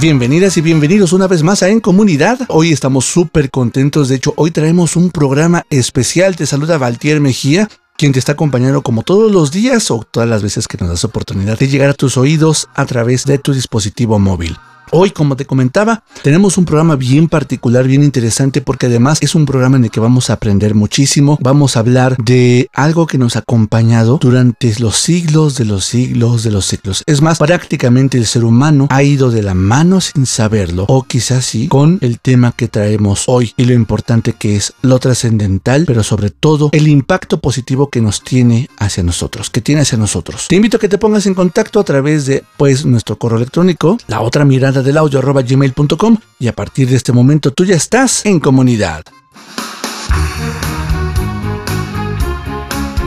[0.00, 2.38] Bienvenidas y bienvenidos una vez más a En Comunidad.
[2.50, 4.08] Hoy estamos súper contentos.
[4.08, 6.36] De hecho, hoy traemos un programa especial.
[6.36, 10.40] Te saluda Valtier Mejía, quien te está acompañando como todos los días o todas las
[10.40, 14.20] veces que nos das oportunidad de llegar a tus oídos a través de tu dispositivo
[14.20, 14.56] móvil.
[14.90, 19.46] Hoy, como te comentaba, tenemos un programa bien particular, bien interesante, porque además es un
[19.46, 21.38] programa en el que vamos a aprender muchísimo.
[21.40, 26.42] Vamos a hablar de algo que nos ha acompañado durante los siglos de los siglos
[26.42, 27.02] de los siglos.
[27.06, 31.44] Es más, prácticamente el ser humano ha ido de la mano sin saberlo, o quizás
[31.44, 36.02] sí, con el tema que traemos hoy y lo importante que es lo trascendental, pero
[36.02, 40.46] sobre todo el impacto positivo que nos tiene hacia nosotros, que tiene hacia nosotros.
[40.48, 43.98] Te invito a que te pongas en contacto a través de, pues, nuestro correo electrónico,
[44.06, 48.24] la otra mirada del audio gmail.com y a partir de este momento tú ya estás
[48.26, 49.04] en comunidad.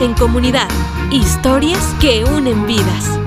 [0.00, 0.68] En comunidad,
[1.12, 3.21] historias que unen vidas.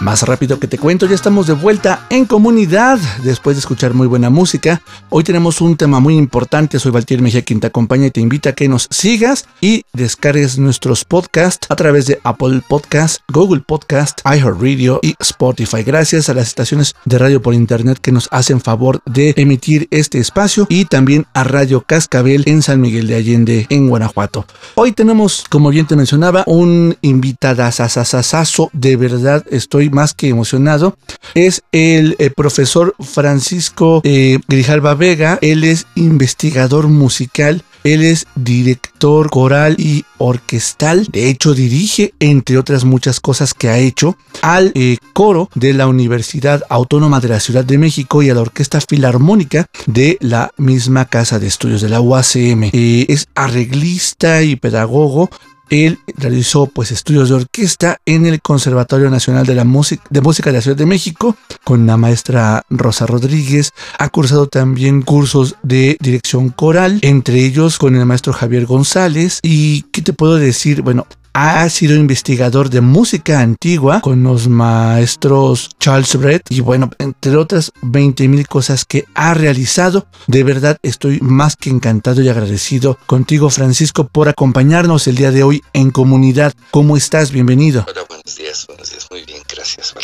[0.00, 4.06] Más rápido que te cuento, ya estamos de vuelta en comunidad después de escuchar muy
[4.06, 4.80] buena música.
[5.10, 6.78] Hoy tenemos un tema muy importante.
[6.78, 10.58] Soy Valtier Mejía quien te acompaña y te invita a que nos sigas y descargues
[10.58, 15.82] nuestros podcasts a través de Apple Podcast, Google Podcast, iHeartRadio y Spotify.
[15.82, 20.18] Gracias a las estaciones de radio por internet que nos hacen favor de emitir este
[20.18, 24.46] espacio y también a Radio Cascabel en San Miguel de Allende en Guanajuato.
[24.76, 28.70] Hoy tenemos, como bien te mencionaba, un invitada sasasasazo.
[28.72, 30.96] De verdad estoy más que emocionado.
[31.34, 35.38] Es el, eh, profesor Francisco eh, Grijalva Vega.
[35.42, 37.62] Él es investigador musical.
[37.82, 41.06] Él es director coral y orquestal.
[41.10, 45.86] De hecho, dirige, entre otras muchas cosas que ha hecho, al eh, coro de la
[45.86, 51.06] Universidad Autónoma de la Ciudad de México y a la Orquesta Filarmónica de la misma
[51.06, 52.70] Casa de Estudios de la UACM.
[52.72, 55.30] es arreglista y pedagogo
[55.70, 60.50] él realizó pues estudios de orquesta en el Conservatorio Nacional de, la Música, de Música
[60.50, 63.72] de la Ciudad de México con la maestra Rosa Rodríguez.
[63.98, 69.38] Ha cursado también cursos de dirección coral, entre ellos con el maestro Javier González.
[69.42, 70.82] ¿Y qué te puedo decir?
[70.82, 77.36] Bueno, ha sido investigador de música antigua con los maestros Charles Brett y bueno, entre
[77.36, 80.06] otras 20 mil cosas que ha realizado.
[80.26, 85.42] De verdad estoy más que encantado y agradecido contigo Francisco por acompañarnos el día de
[85.42, 86.52] hoy en comunidad.
[86.70, 87.30] ¿Cómo estás?
[87.30, 87.84] Bienvenido.
[87.88, 89.06] Hola, buenos días, buenos días.
[89.10, 89.94] Muy bien, gracias,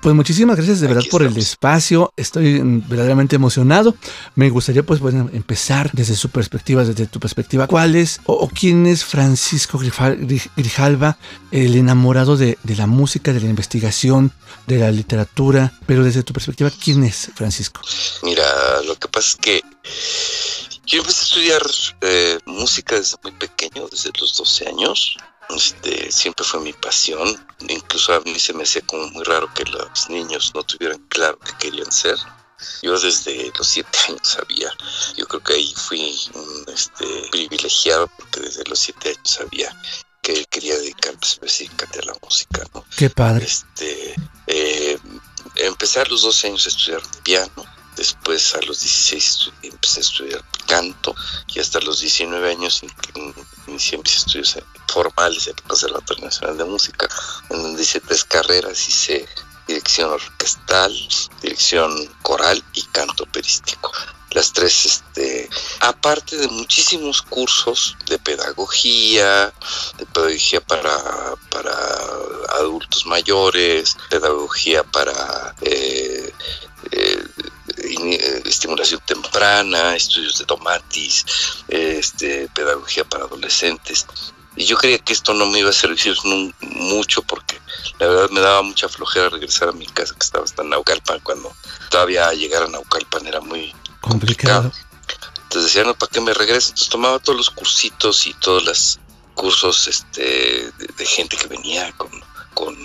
[0.00, 2.12] Pues muchísimas gracias de verdad por el espacio.
[2.16, 3.94] Estoy verdaderamente emocionado.
[4.34, 7.66] Me gustaría pues bueno, empezar desde su perspectiva, desde tu perspectiva.
[7.66, 11.16] ¿Cuál es o, quién es Francisco Grijalva,
[11.50, 14.32] el enamorado de, la música, de la investigación,
[14.66, 17.80] de la literatura, pero desde tu perspectiva, ¿quién es Francisco?
[18.22, 18.44] Mira,
[18.86, 19.62] lo que pasa es que
[20.86, 21.62] yo empecé a estudiar
[22.02, 25.16] eh, música desde muy pequeño, desde los 12 años.
[25.50, 27.46] Este, siempre fue mi pasión.
[27.68, 31.38] Incluso a mí se me hacía como muy raro que los niños no tuvieran claro
[31.38, 32.16] qué querían ser.
[32.82, 34.70] Yo desde los siete años sabía.
[35.16, 36.16] Yo creo que ahí fui
[36.68, 39.76] este, privilegiado porque desde los siete años sabía
[40.22, 42.84] que quería dedicarme específicamente a la música, ¿no?
[42.96, 43.44] Qué padre.
[43.44, 44.14] Este,
[44.46, 44.98] eh,
[45.56, 47.64] empecé a los 12 años a estudiar piano,
[47.96, 51.14] después a los 16 empecé a estudiar canto
[51.48, 52.82] y hasta los 19 años
[53.66, 54.58] inicié mis estudios
[54.88, 57.08] formales en el Conservatorio Nacional de Música,
[57.50, 59.26] en donde hice tres carreras, hice
[59.66, 60.92] dirección orquestal,
[61.42, 63.90] dirección coral y canto operístico.
[64.30, 65.48] Las tres, este,
[65.80, 69.52] aparte de muchísimos cursos de pedagogía,
[69.96, 71.72] de pedagogía para, para
[72.58, 76.32] adultos mayores, pedagogía para eh,
[76.90, 77.24] eh,
[78.12, 81.24] estimulación temprana, estudios de tomatis,
[81.68, 84.06] este, pedagogía para adolescentes.
[84.56, 86.16] Y yo creía que esto no me iba a servir
[86.60, 87.60] mucho porque
[87.98, 91.20] la verdad me daba mucha flojera regresar a mi casa que estaba hasta en Naucalpan
[91.20, 91.52] cuando
[91.90, 94.70] todavía llegar a Naucalpan era muy complicado.
[95.44, 96.68] Entonces decía, no, ¿para qué me regreso?
[96.68, 99.00] Entonces tomaba todos los cursitos y todos los
[99.34, 102.10] cursos este, de, gente que venía con,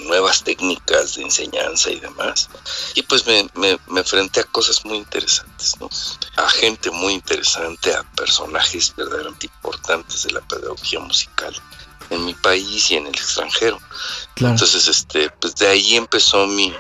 [0.06, 2.50] nuevas técnicas de enseñanza y demás.
[2.96, 5.90] Y pues me, me, me, enfrenté a cosas muy interesantes, ¿no?
[6.38, 11.56] A gente muy interesante, a personajes verdaderamente importantes de la pedagogía musical
[12.10, 13.80] en mi país y en el extranjero.
[14.38, 16.74] Entonces, este, pues de ahí empezó mi...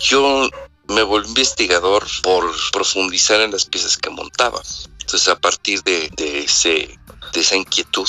[0.00, 0.48] Yo
[0.88, 4.60] me volví investigador por profundizar en las piezas que montaba.
[5.00, 6.98] Entonces, a partir de, ese,
[7.32, 8.08] de esa inquietud,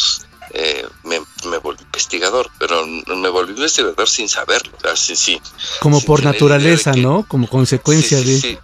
[0.53, 4.71] eh, me, volví investigador, pero me volví investigador sin saberlo.
[4.91, 5.41] Así, sí,
[5.81, 7.25] Como por naturaleza, ¿no?
[7.27, 8.39] Como consecuencia de...
[8.39, 8.57] Sí.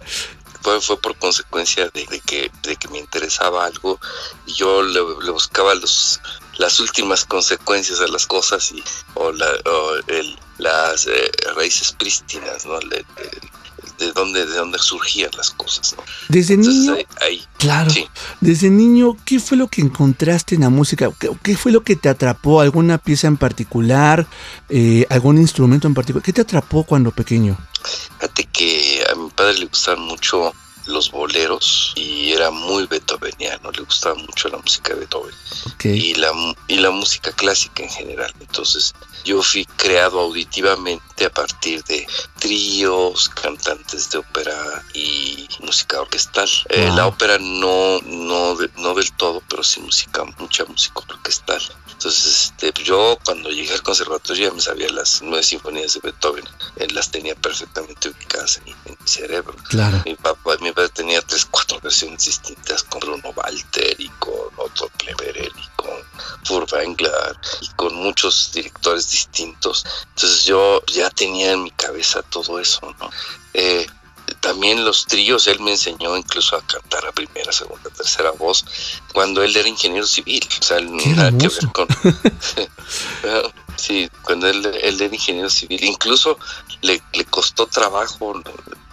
[0.62, 4.00] Fue, fue, por consecuencia de, que, de que me interesaba algo
[4.46, 5.00] y yo le,
[5.30, 6.22] buscaba los,
[6.56, 9.30] las últimas consecuencias de las cosas y, o,
[10.56, 12.78] las eh, raíces prístinas, ¿no?
[13.98, 15.94] De dónde, de dónde surgían las cosas.
[16.28, 16.96] Desde niño,
[17.58, 17.92] claro,
[18.40, 21.10] desde niño, ¿qué fue lo que encontraste en la música?
[21.42, 22.60] ¿Qué, fue lo que te atrapó?
[22.60, 24.26] ¿Alguna pieza en particular?
[24.68, 26.24] Eh, ¿Algún instrumento en particular?
[26.24, 27.56] ¿Qué te atrapó cuando pequeño?
[28.18, 30.54] Fíjate que a mi padre le gustaban mucho
[30.86, 35.34] los boleros y era muy beethoveniano, le gustaba mucho la música de Beethoven
[35.84, 36.32] y, la,
[36.68, 38.32] y la música clásica en general.
[38.40, 42.06] Entonces yo fui creado auditivamente a partir de
[42.38, 46.48] tríos, cantantes de ópera y música orquestal.
[46.68, 51.62] Eh, la ópera no, no, no del todo, pero sí música, mucha música orquestal.
[52.04, 56.44] Entonces, este, yo cuando llegué al conservatorio ya me sabía las nueve sinfonías de Beethoven,
[56.76, 59.56] Él las tenía perfectamente ubicadas en, mi cerebro.
[59.70, 60.02] Claro.
[60.04, 64.90] Mi papá, mi padre tenía tres, cuatro versiones distintas con Bruno Walter y con otro
[64.98, 65.96] Kleberer y con
[66.44, 69.86] Furtwängler y con muchos directores distintos.
[70.10, 73.08] Entonces yo ya tenía en mi cabeza todo eso, ¿no?
[73.54, 73.86] Eh,
[74.40, 78.64] también los tríos, él me enseñó incluso a cantar a primera, segunda, tercera voz,
[79.12, 80.46] cuando él era ingeniero civil.
[80.60, 81.88] O sea, nada que ver con.
[83.76, 85.82] sí, cuando él, él, era ingeniero civil.
[85.84, 86.38] Incluso
[86.82, 88.34] le, le costó trabajo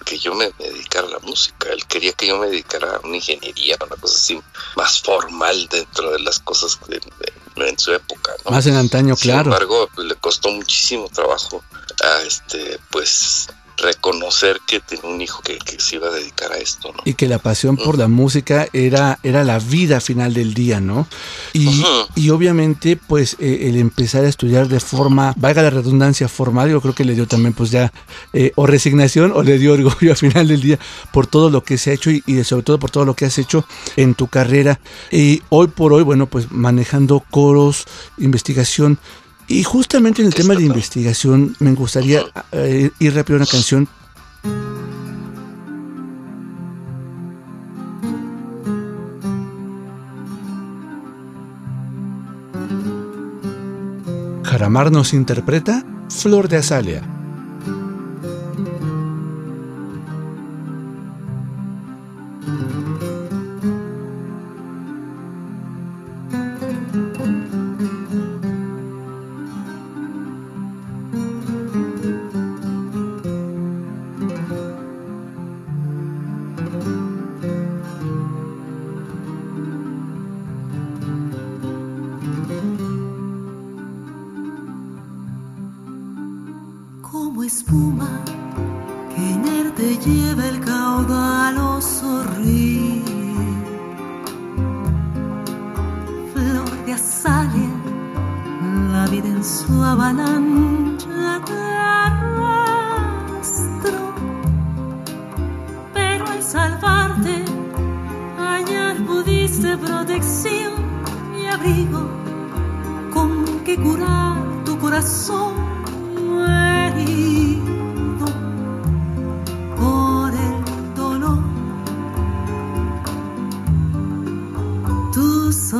[0.05, 1.69] que yo me dedicara a la música.
[1.71, 4.41] Él quería que yo me dedicara a una ingeniería, una cosa así
[4.75, 7.01] más formal dentro de las cosas de,
[7.55, 8.33] en su época.
[8.45, 8.51] ¿no?
[8.51, 9.43] Más en antaño, claro.
[9.43, 11.63] Sin embargo, le costó muchísimo trabajo
[12.03, 13.47] a este, pues
[13.77, 17.01] reconocer que tenía un hijo que, que, se iba a dedicar a esto, ¿no?
[17.05, 21.07] Y que la pasión por la música era, era la vida final del día, ¿no?
[21.53, 22.07] Y, uh -huh.
[22.15, 26.81] y obviamente, pues, eh, el empezar a estudiar de forma, valga la redundancia, formal, yo
[26.81, 27.91] creo que le dio también, pues, ya,
[28.33, 30.79] eh, o resignación, o le dio orgullo al final del día
[31.11, 33.25] por todo lo que se ha hecho y, y, sobre todo por todo lo que
[33.25, 34.79] has hecho en tu carrera.
[35.11, 37.85] Y hoy por hoy, bueno, pues, manejando coros,
[38.17, 38.99] investigación,
[39.51, 43.88] y justamente en el tema de investigación me gustaría eh, ir rápido a una canción.
[54.43, 57.20] Jaramar nos interpreta Flor de Azalea.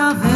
[0.00, 0.29] amor.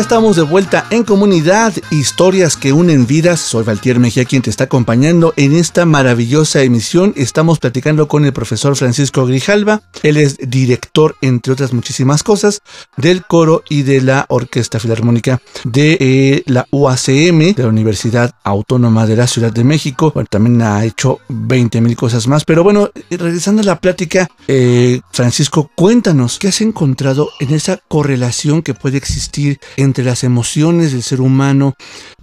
[0.00, 3.40] Estamos de vuelta en comunidad, historias que unen vidas.
[3.40, 7.12] Soy Valtier Mejía quien te está acompañando en esta maravillosa emisión.
[7.16, 9.82] Estamos platicando con el profesor Francisco Grijalva.
[10.02, 12.62] Él es director, entre otras muchísimas cosas,
[12.96, 19.06] del coro y de la Orquesta Filarmónica de eh, la UACM, de la Universidad Autónoma
[19.06, 20.12] de la Ciudad de México.
[20.28, 22.44] También ha hecho 20 mil cosas más.
[22.44, 28.62] Pero bueno, regresando a la plática, eh, Francisco, cuéntanos, ¿qué has encontrado en esa correlación
[28.62, 31.74] que puede existir entre las emociones del ser humano,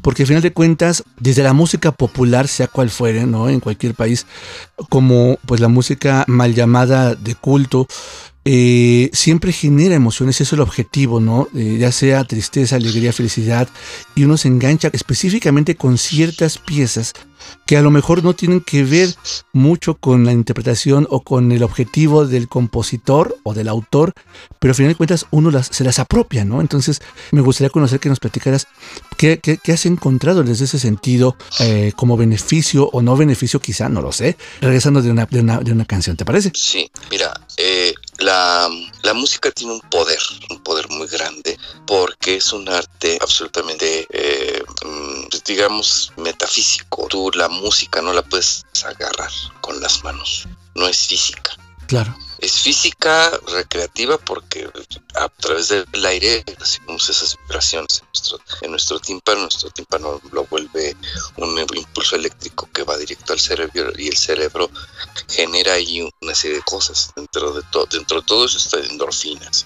[0.02, 3.50] porque al final de cuentas, desde la música popular, sea cual fuere, ¿no?
[3.50, 4.26] En cualquier país,
[4.90, 7.88] como pues la música mal llamada de culto,
[8.50, 11.50] eh, siempre genera emociones, eso es el objetivo, ¿no?
[11.54, 13.68] Eh, ya sea tristeza, alegría, felicidad,
[14.16, 17.12] y uno se engancha específicamente con ciertas piezas
[17.66, 19.13] que a lo mejor no tienen que ver
[19.51, 24.13] mucho con la interpretación o con el objetivo del compositor o del autor,
[24.60, 26.62] pero al final de cuentas uno las, se las apropia, ¿no?
[26.62, 27.01] Entonces
[27.32, 28.68] me gustaría conocer que nos platicaras
[29.18, 34.13] qué, has encontrado desde ese sentido eh, como beneficio o no beneficio, quizá, no lo
[34.13, 36.51] sé, regresando de una, de una, de una canción, ¿te parece?
[36.54, 38.70] Sí, mira, eh, la,
[39.04, 40.20] la, música tiene un poder,
[40.50, 47.08] un poder muy grande, porque es un arte absolutamente, eh, mm, digamos, metafísico.
[47.10, 49.32] Tú la música no la puedes agarrar
[49.62, 51.52] con las manos, no es física.
[51.88, 52.16] Claro.
[52.39, 54.70] Es física recreativa porque
[55.15, 59.41] a través del aire recibimos esas vibraciones en nuestro, en nuestro tímpano.
[59.41, 60.95] Nuestro tímpano lo vuelve
[61.38, 64.69] un impulso eléctrico que va directo al cerebro y el cerebro
[65.30, 67.12] genera ahí una serie de cosas.
[67.15, 69.65] Dentro de, todo dentro de todo eso está endorfinas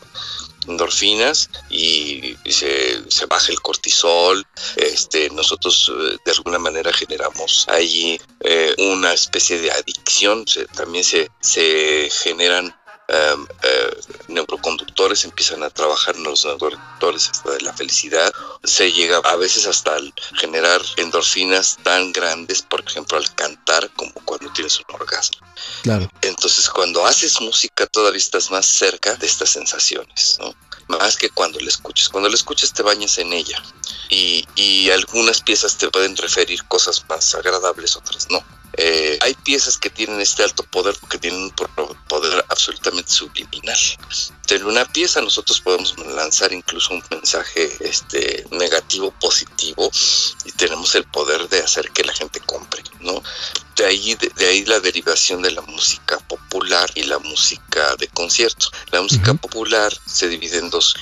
[0.67, 4.45] endorfinas y, se, se, baja el cortisol.
[4.75, 10.45] Este, nosotros eh, de alguna manera generamos ahí eh, una especie de adicción.
[10.75, 12.75] también se, se generan
[13.11, 18.31] em, eh, neuroconductores empiezan a trabajar en los neuroconductores de la felicidad.
[18.63, 19.97] Se llega a veces hasta
[20.39, 25.45] generar endorfinas tan grandes, por ejemplo, al cantar como cuando tienes un orgasmo.
[25.83, 26.09] Claro.
[26.21, 30.55] Entonces, cuando haces música, todavía estás más cerca de estas sensaciones, ¿no?
[30.87, 32.09] Más que cuando la escuches.
[32.09, 33.61] Cuando la escuches, te bañas en ella.
[34.09, 38.43] Y, y algunas piezas te pueden referir cosas más agradables, otras no.
[38.73, 41.51] Eh, hay piezas que tienen este alto poder porque tienen un
[42.07, 43.77] poder absolutamente subliminal.
[44.47, 49.89] En una pieza nosotros podemos lanzar incluso un mensaje este, negativo, positivo,
[50.45, 53.21] y tenemos el poder de hacer que la gente compre, ¿no?
[53.75, 58.67] De ahí, de, ahí la derivación de la música popular y la música de concierto.
[58.91, 60.95] La música popular se divide en dos,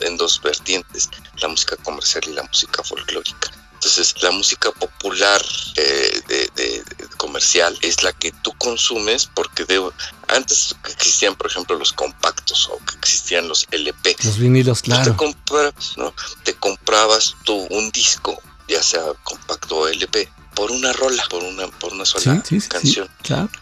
[0.00, 3.50] en dos vertientes, la música comercial y la música folclórica.
[3.86, 5.40] Entonces, la música popular
[5.76, 6.82] eh, de,
[7.18, 9.80] comercial es la que tú consumes porque de,
[10.26, 14.16] antes existían, por ejemplo, los compactos o que existían los LP.
[14.24, 15.12] Los vinilos, claro.
[15.12, 16.12] Te, comprabas, ¿no?
[16.42, 21.68] te comprabas tú un disco, ya sea compacto o LP, por una rola, por una,
[21.68, 23.08] por una sola canción.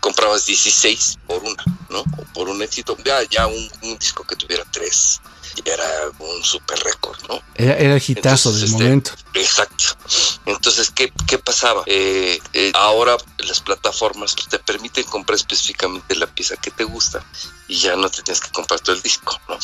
[0.00, 2.00] Comprabas 16 por una, ¿no?
[2.00, 2.96] O por un éxito.
[3.04, 5.20] Ya, ya un, un disco que tuviera tres
[5.64, 5.86] era
[6.18, 7.40] un super récord, ¿no?
[7.54, 9.10] Era, el hitazo del este, momento.
[9.34, 9.84] Exacto.
[10.46, 11.82] Entonces, ¿qué, qué pasaba?
[11.86, 17.24] Eh, eh, ahora las plataformas te permiten comprar específicamente la pieza que te gusta
[17.68, 19.58] y ya no te tienes que comprar todo el disco, ¿no?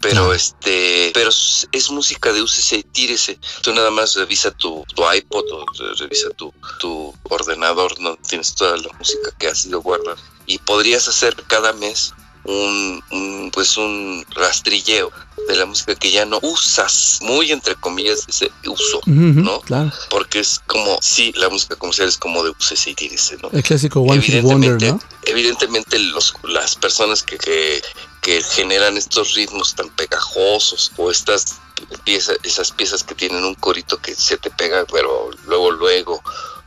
[0.00, 3.38] Pero este, pero es música de úsese y tírese.
[3.62, 5.64] Tú nada más revisa tu, tu iPod o
[5.96, 11.08] revisa tu, tu ordenador, no tienes toda la música que has ido guardar y podrías
[11.08, 15.10] hacer cada mes un, pues un rastrilleo
[15.48, 19.60] de la música que ya no usas, muy entre comillas ese uso, ¿no?
[19.60, 19.92] Claro.
[20.10, 23.50] Porque es como, sí, la música comercial es como de uses y tírese, ¿no?
[23.52, 25.00] El clásico One Hit Wonder, ¿no?
[25.24, 27.82] Evidentemente los, las personas que, que,
[28.20, 31.56] que generan estos ritmos tan pegajosos o estas
[32.04, 36.22] piezas, esas piezas que tienen un corito que se te pega, pero luego, luego,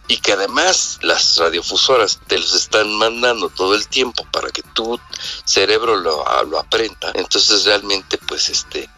[0.07, 4.99] y que además las radiofusoras te los están mandando todo el tiempo para que tu
[5.45, 8.89] cerebro lo, ah, lo aprenda, entonces realmente pues este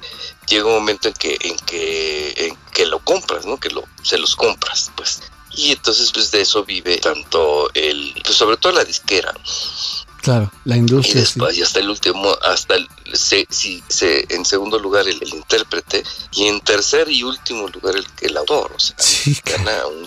[0.48, 3.58] llega un momento en que en que en que lo compras, ¿no?
[3.58, 5.22] Que lo se los compras, pues.
[5.52, 9.34] Y entonces pues de eso vive tanto el pues sobre todo la disquera
[10.28, 11.20] Claro, la industria.
[11.20, 16.04] Y después, y hasta el último, hasta el, se, se, en segundo lugar el, intérprete,
[16.34, 18.74] y en tercer y último lugar el, el autor.
[18.76, 18.94] O sea,
[19.46, 20.06] gana un,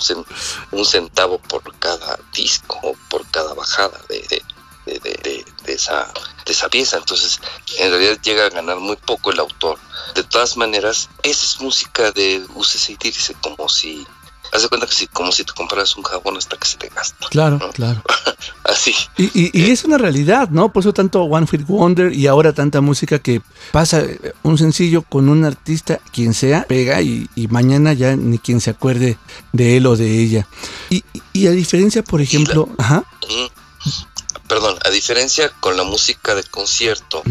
[0.72, 4.42] un, centavo por cada disco, o por cada bajada de,
[4.84, 6.12] de, de, de, esa,
[6.44, 6.98] de esa pieza.
[6.98, 7.40] Entonces,
[7.78, 9.78] en realidad llega a ganar muy poco el autor.
[10.14, 14.06] De todas maneras, esa es música de UCC y como si
[14.52, 16.88] haz de cuenta que si, como si te compraras un jabón hasta que se te
[16.88, 17.28] gasta.
[17.30, 17.70] Claro, ¿no?
[17.70, 18.02] claro.
[18.64, 18.94] Así.
[19.16, 20.72] Y, y- y es una realidad, ¿no?
[20.72, 25.02] Por eso tanto One Hit Wonder y ahora tanta música que pasa eh, un sencillo
[25.02, 29.18] con un artista, quien sea, pega y, y mañana ya ni quien se acuerde
[29.52, 30.46] de él o de ella.
[30.88, 33.46] Y, y a diferencia, por ejemplo, ajá, Mm.
[34.48, 37.22] Perdón, a diferencia con la música de concierto,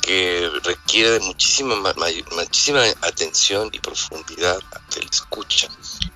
[0.00, 1.76] que requiere de muchísima,
[2.34, 4.58] muchísima atención y profundidad
[4.94, 5.68] del escucha.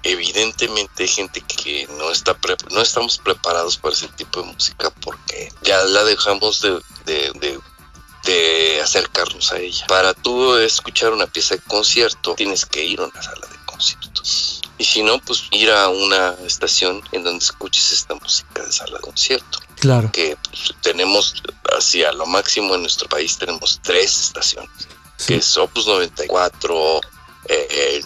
[0.09, 4.91] Evidentemente hay gente que no está pre- no estamos preparados para ese tipo de música
[5.03, 6.73] porque ya la dejamos de,
[7.05, 7.61] de- de-
[8.25, 9.87] de acercarnos a ella.
[9.87, 14.23] Para tú escuchar una pieza de concierto tienes que ir a una sala de concierto.
[14.77, 18.97] Y si no, pues ir a una estación en donde escuches esta música de sala
[18.99, 21.43] de concierto claro, que pues, tenemos
[21.77, 24.71] hacia lo máximo en nuestro país tenemos tres estaciones
[25.17, 27.01] sí, que es Opus 94
[27.49, 28.05] eh,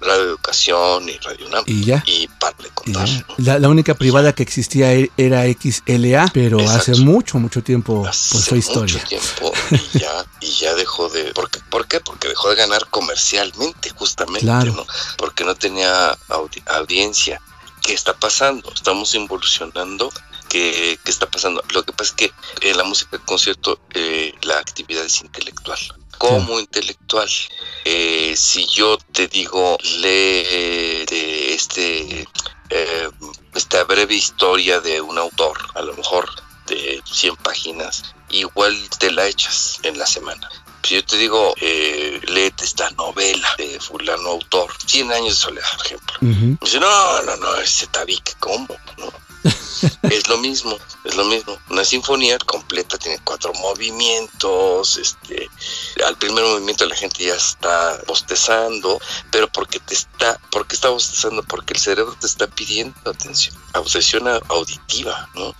[0.00, 2.02] Radio Educación y Radio UNAM y ya.
[2.06, 3.08] y para de contar.
[3.38, 6.92] La, la única privada que existía e- era XLA, pero Exacto.
[6.92, 8.94] hace mucho, mucho tiempo Hace pues fue historia.
[8.94, 9.52] mucho tiempo
[9.92, 12.00] y ya y ya dejó de porque ¿por qué?
[12.00, 14.72] porque dejó de ganar comercialmente justamente Claro.
[14.72, 14.86] ¿no?
[15.16, 17.40] porque no tenía audi- audiencia
[17.82, 18.72] ¿qué está pasando?
[18.74, 20.10] estamos involucionando
[20.48, 21.62] ¿Qué, qué está pasando?
[21.74, 22.32] Lo que pasa es que
[22.70, 25.78] en la música de concierto eh, la actividad es intelectual.
[26.18, 27.28] Como intelectual,
[27.84, 32.26] eh, si yo te digo, lee de este,
[32.70, 33.10] eh,
[33.54, 36.28] esta breve historia de un autor, a lo mejor
[36.66, 40.48] de 100 páginas, igual te la echas en la semana.
[40.82, 45.76] Si yo te digo, eh, léete esta novela de fulano autor, 100 años de soledad,
[45.76, 46.16] por ejemplo.
[46.20, 48.66] Me dice, no, no, no, ese tabique, ¿cómo?
[48.96, 49.27] No.
[50.02, 51.56] Es lo mismo, es lo mismo.
[51.70, 55.48] Una sinfonía completa tiene cuatro movimientos, este,
[56.06, 61.42] al primer movimiento la gente ya está bostezando, pero porque te está, porque está bostezando,
[61.44, 63.54] porque el cerebro te está pidiendo atención,
[64.26, 65.54] a- auditiva, ¿no?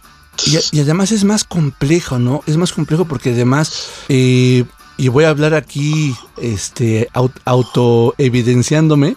[0.73, 2.43] Y, además es más complejo, ¿no?
[2.47, 4.65] Es más complejo porque además, eh,
[4.97, 9.17] y voy a hablar aquí, este, au- autoevidenciándome,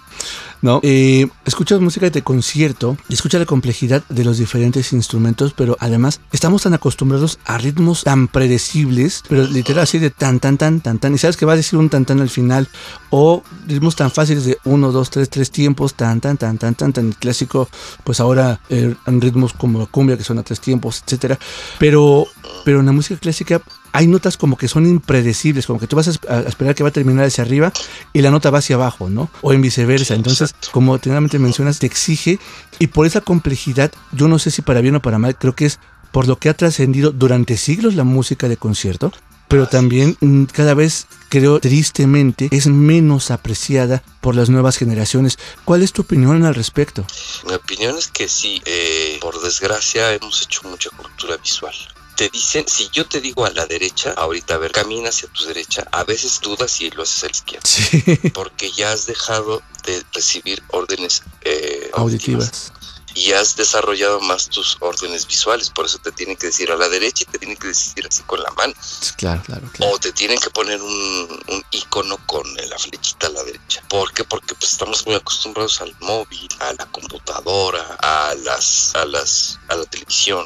[0.62, 0.80] ¿no?
[0.84, 6.22] Eh, escuchas música de concierto y escuchas la complejidad de los diferentes instrumentos, pero además
[6.32, 11.00] estamos tan acostumbrados a ritmos tan predecibles, pero literal así de tan, tan, tan, tan,
[11.00, 12.68] tan, y sabes que va a decir un tan, tan al final,
[13.10, 16.94] o ritmos tan fáciles de uno, dos, tres, tres tiempos, tan, tan, tan, tan, tan,
[16.94, 17.68] tan, clásico,
[18.04, 21.38] pues ahora eh, ritmos como la cumbia que son a tres tiempos, etcétera,
[21.80, 22.26] pero,
[22.64, 23.62] pero en la música clásica
[23.94, 26.84] hay notas como que son impredecibles, como que tú vas a, esp- a esperar que
[26.84, 27.72] va a terminar hacia arriba
[28.14, 29.30] y la nota va hacia abajo, ¿no?
[29.42, 30.14] O en viceversa.
[30.16, 32.40] Entonces, como generalmente mencionas, te exige
[32.80, 35.66] y por esa complejidad, yo no sé si para bien o para mal, creo que
[35.66, 35.80] es
[36.12, 39.12] por lo que ha trascendido durante siglos la música de concierto,
[39.48, 45.38] pero también mm, cada vez creo tristemente es menos apreciada por las nuevas generaciones.
[45.66, 47.06] ¿Cuál es tu opinión al respecto?
[47.48, 51.74] Mi opinión es que sí, eh, por desgracia hemos hecho mucha cultura visual.
[52.16, 55.46] Te dicen, si yo te digo a la derecha, ahorita a ver, camina hacia tu
[55.46, 59.62] derecha, a veces dudas y lo haces a la izquierda, Sí, porque ya has dejado
[59.86, 62.74] de recibir órdenes eh, auditivas auditivas.
[63.16, 66.88] y has desarrollado más tus órdenes visuales, por eso te tienen que decir a la
[66.90, 68.74] derecha y te tienen que decir así con la mano,
[69.18, 69.94] Claro, claro, claro.
[69.94, 73.82] o te tienen que poner un, un icono con la flechita a la derecha.
[73.90, 74.24] ¿Por qué?
[74.24, 79.76] Porque pues, estamos muy acostumbrados al móvil, a la computadora, a las, a las, a
[79.76, 80.46] la televisión.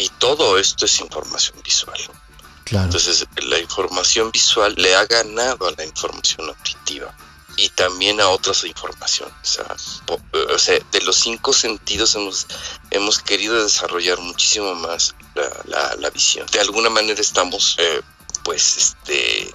[0.00, 1.98] Y todo esto es información visual.
[2.64, 2.86] Claro.
[2.86, 7.14] Entonces, la información visual le ha ganado a la información auditiva
[7.56, 9.34] y también a otras informaciones.
[9.42, 10.20] O sea, po-
[10.54, 12.46] o sea, de los cinco sentidos hemos,
[12.90, 16.46] hemos querido desarrollar muchísimo más la, la- la visión.
[16.52, 18.00] De alguna manera estamos, eh,
[18.44, 19.52] pues, este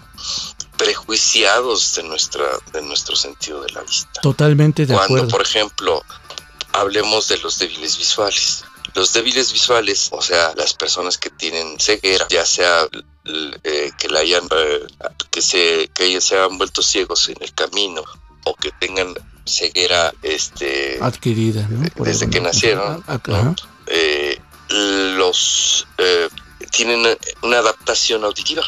[0.78, 4.20] prejuiciados de nuestra de nuestro sentido de la vista.
[4.22, 5.30] Totalmente de Cuando, acuerdo.
[5.30, 6.04] por ejemplo,
[6.74, 8.66] hablemos de los débiles visuales.
[8.96, 12.88] Los débiles visuales, o sea, las personas que tienen ceguera, ya sea
[13.64, 14.86] eh, que la hayan eh,
[15.32, 18.04] que se que ellos se hayan vuelto ciegos en el camino
[18.46, 19.14] o que tengan
[19.46, 21.68] ceguera este Adquirida,
[22.12, 23.04] desde que nacieron,
[23.44, 23.56] ¿no?
[23.88, 26.30] eh, los eh,
[26.72, 28.64] tienen una adaptación auditiva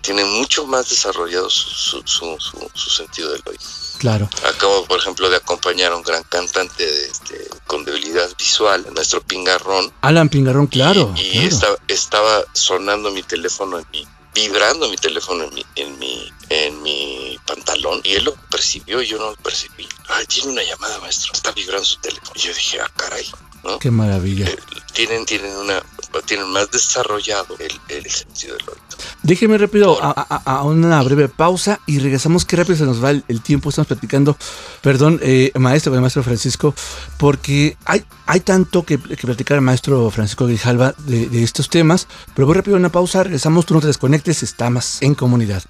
[0.00, 3.62] tienen mucho más desarrollado su, su- su- su sentido del oído
[3.98, 4.28] Claro.
[4.46, 9.22] Acabo, por ejemplo, de acompañar a un gran cantante de, este, con debilidad visual, nuestro
[9.22, 9.92] pingarrón.
[10.02, 11.12] Alan Pingarrón, claro.
[11.16, 11.48] Y, y claro.
[11.48, 16.82] estaba, estaba sonando mi teléfono en mi, vibrando mi teléfono en mi, en mi, en
[16.82, 18.00] mi pantalón.
[18.04, 19.88] Y él lo percibió y yo no lo percibí.
[20.08, 21.32] Ay, tiene una llamada, maestro.
[21.32, 22.32] Está vibrando su teléfono.
[22.34, 23.30] Y yo dije, ah, caray.
[23.62, 23.78] ¿no?
[23.78, 24.46] Qué maravilla.
[24.46, 24.58] Eh,
[24.92, 25.82] tienen, tienen una,
[26.22, 28.84] tienen más desarrollado el, el sentido del oído.
[29.22, 32.44] Déjeme rápido a, a- a una breve pausa y regresamos.
[32.44, 33.68] Qué rápido se nos va el, el tiempo.
[33.70, 34.36] Estamos platicando,
[34.82, 36.74] perdón, eh, maestro, maestro Francisco,
[37.18, 42.06] porque hay, hay tanto que, que platicar, maestro Francisco Grijalva, de, de estos temas.
[42.34, 43.22] Pero voy rápido a una pausa.
[43.22, 45.62] Regresamos, tú no te desconectes, estamos en comunidad.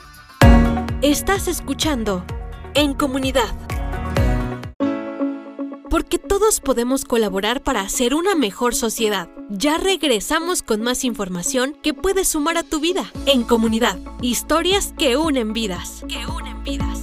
[1.02, 2.24] Estás escuchando
[2.74, 3.54] En Comunidad.
[5.94, 9.28] Porque todos podemos colaborar para hacer una mejor sociedad.
[9.48, 13.12] Ya regresamos con más información que puedes sumar a tu vida.
[13.26, 13.96] En Comunidad.
[14.20, 16.04] Historias que unen vidas.
[16.08, 16.98] Que unen vidas.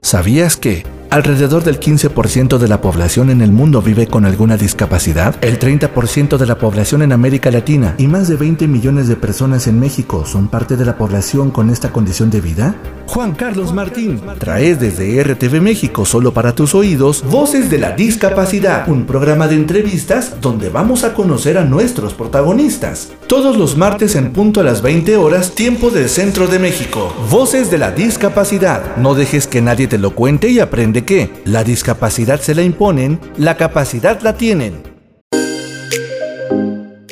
[0.00, 5.36] ¿Sabías que alrededor del 15% de la población en el mundo vive con alguna discapacidad?
[5.42, 9.66] El 30% de la población en América Latina y más de 20 millones de personas
[9.66, 12.74] en México son parte de la población con esta condición de vida?
[13.06, 18.86] Juan Carlos Martín trae desde RTV México solo para tus oídos Voces de la Discapacidad,
[18.86, 23.10] un programa de entrevistas donde vamos a conocer a nuestros protagonistas.
[23.26, 27.14] Todos los martes en punto a las 20 horas, tiempo del centro de México.
[27.30, 28.96] Voces de la Discapacidad.
[28.98, 33.20] No dejes que nadie te lo cuente y aprende que la discapacidad se la imponen,
[33.36, 34.87] la capacidad la tienen.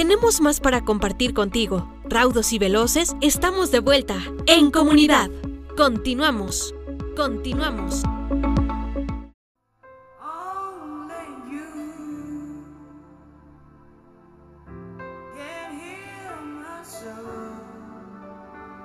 [0.00, 1.86] Tenemos más para compartir contigo.
[2.08, 5.28] Raudos y veloces, estamos de vuelta en comunidad.
[5.76, 6.74] Continuamos.
[7.14, 8.02] Continuamos.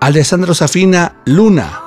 [0.02, 1.85] Alessandro Safina, Luna.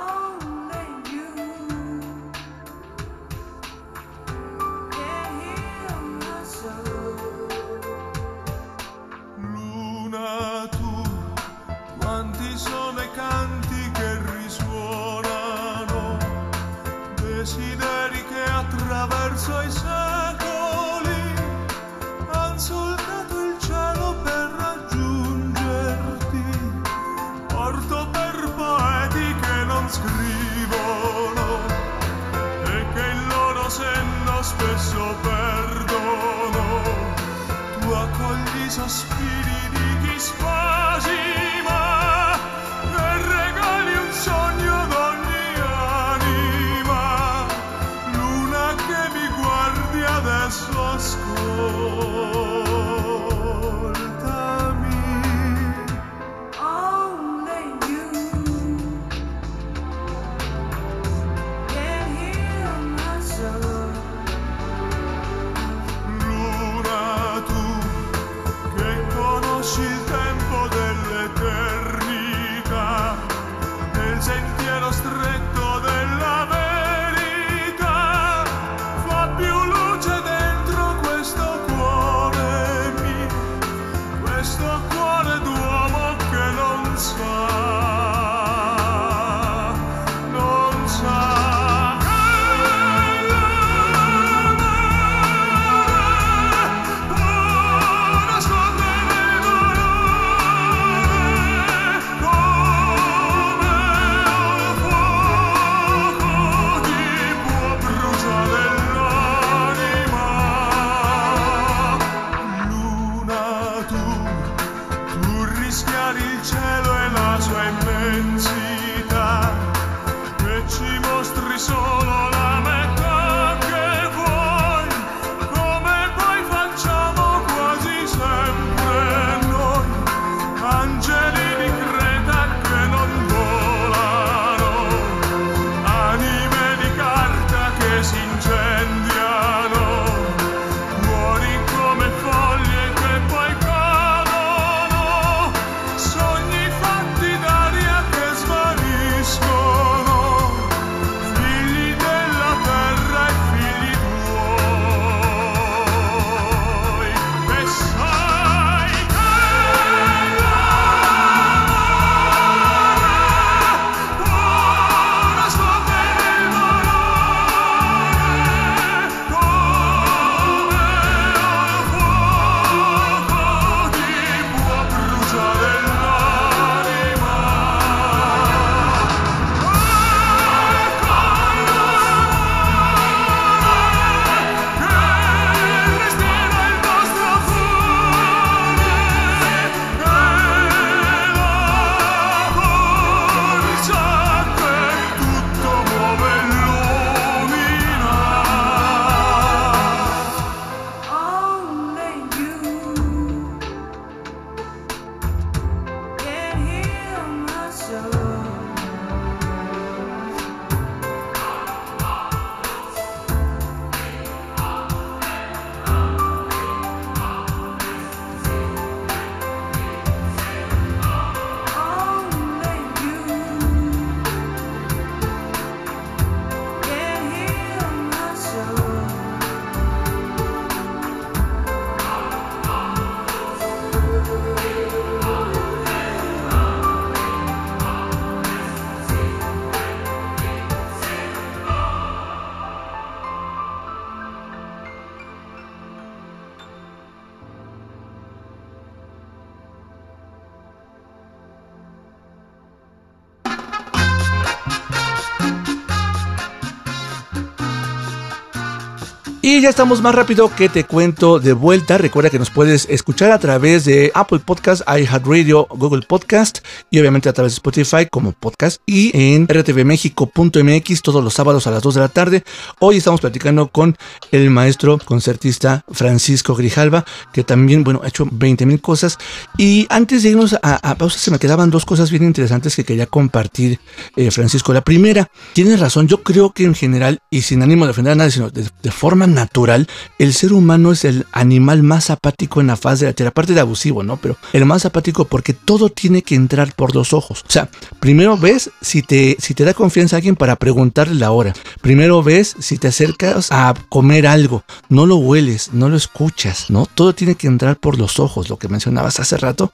[259.51, 261.97] Y ya estamos más rápido que te cuento de vuelta.
[261.97, 266.59] Recuerda que nos puedes escuchar a través de Apple Podcast, iHeartRadio, Google Podcast
[266.91, 271.71] y obviamente a través de Spotify como podcast y en rtvmexico.mx todos los sábados a
[271.71, 272.45] las 2 de la tarde.
[272.79, 273.97] Hoy estamos platicando con
[274.33, 279.17] el maestro concertista Francisco Grijalva, que también, bueno, ha hecho 20 mil cosas.
[279.57, 283.07] Y antes de irnos a, pausa, se me quedaban dos cosas bien interesantes que quería
[283.07, 283.81] compartir,
[284.15, 284.75] eh, Francisco.
[284.75, 288.17] La primera, tienes razón, yo creo que en general, y sin ánimo de ofender a
[288.17, 292.67] nadie, sino de, de forma natural, el ser humano es el animal más apático en
[292.69, 294.17] la faz de la tierra, aparte de abusivo, ¿no?
[294.17, 297.45] Pero el más apático porque todo tiene que entrar por los ojos.
[297.49, 297.69] O sea,
[298.01, 301.53] primero ves si te, si te da confianza a alguien para preguntarle la hora.
[301.81, 304.65] Primero ves si te acercas a comer algo.
[304.89, 306.87] No lo hueles, no lo escuchas, ¿no?
[306.87, 309.71] Todo tiene que entrar por los ojos, lo que mencionabas hace rato.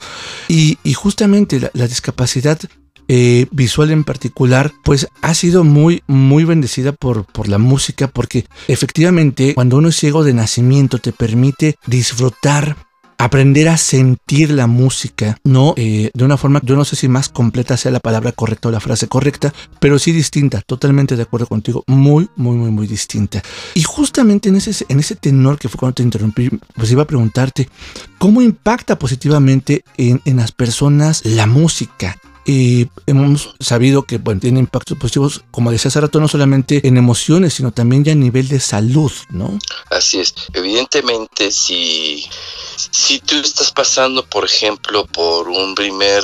[0.47, 2.57] Y, justamente la discapacidad
[3.07, 8.45] eh, visual en particular, pues ha sido muy, muy bendecida por, por la música, porque
[8.67, 12.75] efectivamente cuando uno es ciego de nacimiento te permite disfrutar
[13.17, 17.29] aprender a sentir la música, no eh, de una forma, yo no sé si más
[17.29, 21.47] completa sea la palabra correcta o la frase correcta, pero sí distinta, totalmente de acuerdo
[21.47, 23.41] contigo, muy, muy, muy, muy distinta.
[23.73, 27.07] Y justamente en ese, en ese tenor que fue cuando te interrumpí, pues iba a
[27.07, 27.69] preguntarte,
[28.17, 32.17] ¿cómo impacta positivamente en, en las personas la música?
[32.45, 36.97] Y hemos sabido que bueno, tiene impactos positivos, como decía hace rato, no solamente en
[36.97, 39.57] emociones, sino también ya a nivel de salud, ¿no?
[39.89, 40.35] Así es.
[40.53, 42.23] Evidentemente, si,
[42.91, 46.23] si tú estás pasando, por ejemplo, por un primer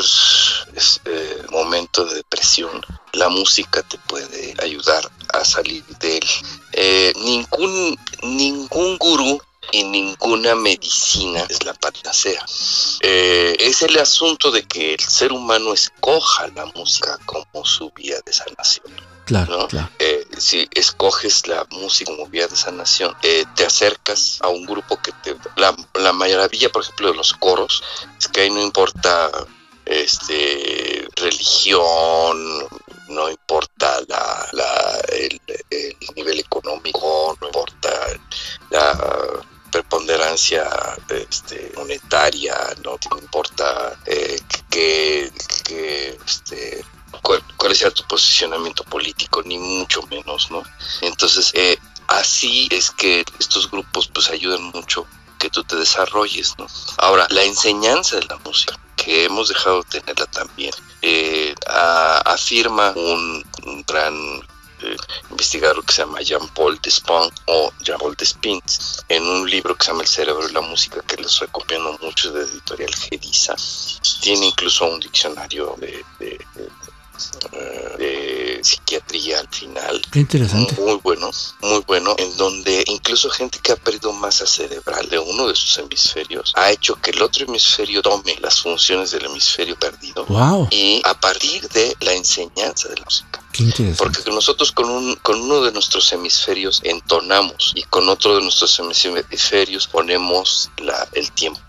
[1.06, 2.82] eh, momento de depresión,
[3.14, 6.28] la música te puede ayudar a salir de él.
[6.74, 12.44] Eh, ningún, ningún gurú y ninguna medicina es la panacea.
[13.02, 18.18] Eh, es el asunto de que el ser humano escoja la música como su vía
[18.26, 18.88] de sanación.
[19.26, 19.68] Claro, ¿no?
[19.68, 19.90] claro.
[20.00, 24.98] Eh, si escoges la música como vía de sanación, eh, te acercas a un grupo
[25.02, 25.36] que te...
[25.56, 27.84] La, la maravilla, por ejemplo, de los coros,
[28.20, 29.32] es que ahí no importa
[29.86, 32.68] este religión,
[33.10, 37.90] no importa la, la el, el, nivel económico, no importa
[38.70, 40.68] la preponderancia
[41.10, 44.40] este, monetaria, no importa eh,
[46.26, 46.86] este,
[47.22, 50.64] cuál, cuál, sea tu posicionamiento político, ni mucho menos, ¿no?
[51.02, 55.08] Entonces, eh, así es que estos grupos pues ayudan mucho
[55.40, 56.68] que tú te desarrolles, ¿no?
[56.98, 61.56] Ahora, la enseñanza de la música, que hemos dejado de tenerla también, eh,
[62.26, 63.44] afirma un
[63.88, 64.16] gran
[64.84, 64.96] eh,
[65.30, 70.04] investigador que se llama Jean-Paul Despont o Jean-Paul Despins en un libro que se llama
[70.04, 73.56] El cerebro y la música que les recomiendo mucho de editorial Gedisa.
[74.22, 76.04] Tiene incluso un diccionario de,
[77.98, 80.02] de psiquiatría al final.
[80.12, 80.76] Qué interesante.
[80.82, 81.30] Muy bueno,
[81.62, 85.78] muy bueno, en donde incluso gente que ha perdido masa cerebral de uno de sus
[85.78, 90.26] hemisferios ha hecho que el otro hemisferio tome las funciones del hemisferio perdido.
[90.26, 90.68] Wow.
[90.72, 93.44] Y a partir de la enseñanza de la música.
[93.52, 93.98] Qué interesante.
[93.98, 98.80] Porque nosotros con, un, con uno de nuestros hemisferios entonamos y con otro de nuestros
[98.80, 101.60] hemisferios ponemos la, el tiempo.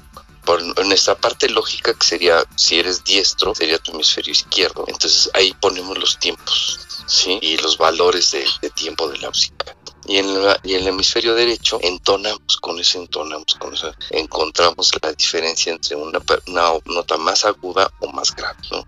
[0.45, 4.84] Por nuestra parte lógica, que sería, si eres diestro, sería tu hemisferio izquierdo.
[4.88, 7.38] Entonces ahí ponemos los tiempos, ¿sí?
[7.40, 9.76] Y los valores de, de tiempo de la música.
[10.05, 14.90] Y en, la, y en el hemisferio derecho entonamos, con eso entonamos, con eso encontramos
[15.01, 18.84] la diferencia entre una, una nota más aguda o más grave, ¿no?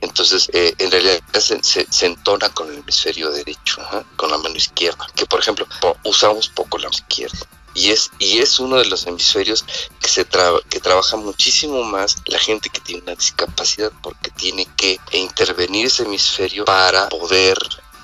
[0.00, 4.02] Entonces, eh, en realidad se, se, se, entona con el hemisferio derecho, ¿eh?
[4.16, 5.66] con la mano izquierda, que por ejemplo,
[6.04, 9.64] usamos poco la mano izquierda y es y es uno de los hemisferios
[10.00, 14.66] que se tra que trabaja muchísimo más la gente que tiene una discapacidad porque tiene
[14.76, 17.58] que intervenir ese hemisferio para poder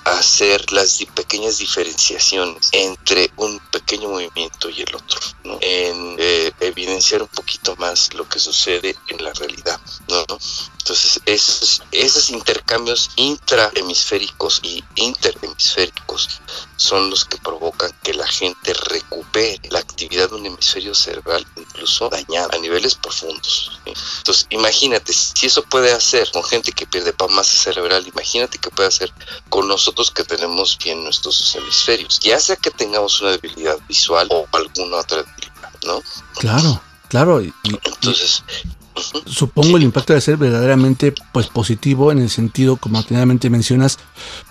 [0.05, 5.57] hacer las pequeñas diferenciaciones entre un pequeño movimiento y el otro, ¿no?
[5.61, 9.79] en eh, evidenciar un poquito más lo que sucede en la realidad.
[10.09, 10.25] ¿no?
[10.79, 16.41] Entonces, esos, esos intercambios intrahemisféricos y interhemisféricos
[16.75, 22.09] son los que provocan que la gente recupere la actividad de un hemisferio cerebral incluso
[22.09, 23.79] dañado a niveles profundos.
[23.85, 23.93] ¿sí?
[24.17, 28.89] Entonces, imagínate, si eso puede hacer con gente que pierde masa cerebral, imagínate que puede
[28.89, 29.11] hacer
[29.49, 34.47] con nosotros que tenemos bien nuestros hemisferios, ya sea que tengamos una debilidad visual o
[34.51, 36.01] alguna otra debilidad, ¿no?
[36.39, 37.41] Claro, claro.
[37.41, 38.43] Y, Entonces,
[39.25, 43.99] supongo el impacto de ser verdaderamente pues positivo en el sentido como atinadamente mencionas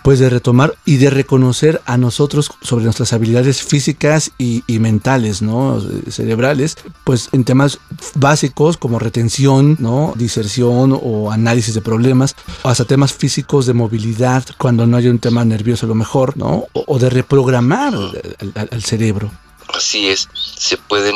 [0.02, 5.82] pues de retomar y de reconocer a nosotros sobre nuestras habilidades físicas y, mentales no
[6.08, 7.78] cerebrales pues en temas
[8.14, 14.86] básicos como retención no diserción o análisis de problemas hasta temas físicos de movilidad cuando
[14.86, 19.30] no hay un tema nervioso a lo mejor no o, de reprogramar al, al cerebro.
[19.74, 21.14] Así es, se pueden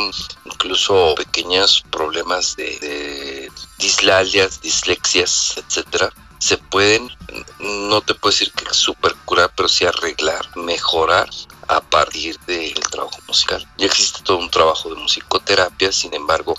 [0.65, 7.11] incluso pequeños problemas de, de dislalias, dislexias, etcétera, se pueden,
[7.61, 11.29] no te puedo decir que super curar, pero sí arreglar, mejorar
[11.69, 13.67] a partir del trabajo musical.
[13.77, 16.55] Ya existe todo un trabajo de musicoterapia, sin embargo,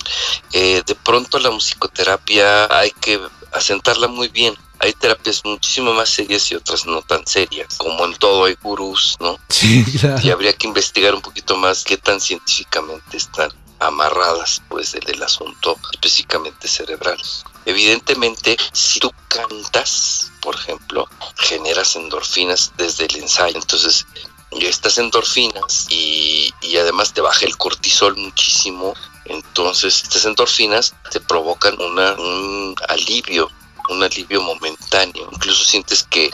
[0.54, 3.20] eh, de pronto la musicoterapia hay que
[3.54, 4.56] asentarla muy bien.
[4.80, 7.78] Hay terapias muchísimo más serias y otras no tan serias.
[7.78, 9.40] Como en todo hay gurús, ¿no?
[9.50, 10.20] Sí, claro.
[10.22, 15.78] Y habría que investigar un poquito más qué tan científicamente están amarradas pues del, asunto
[15.94, 17.22] específicamente cerebral.
[17.66, 21.08] Evidentemente, si tú cantas, por ejemplo,
[21.38, 23.58] generas endorfinas desde el ensayo.
[23.58, 24.06] Entonces,
[24.52, 28.94] estas endorfinas y, y además te baja el cortisol muchísimo.
[29.26, 33.50] Entonces, estas endorfinas te provocan una, un alivio,
[33.90, 35.28] un alivio momentáneo.
[35.32, 36.32] Incluso sientes que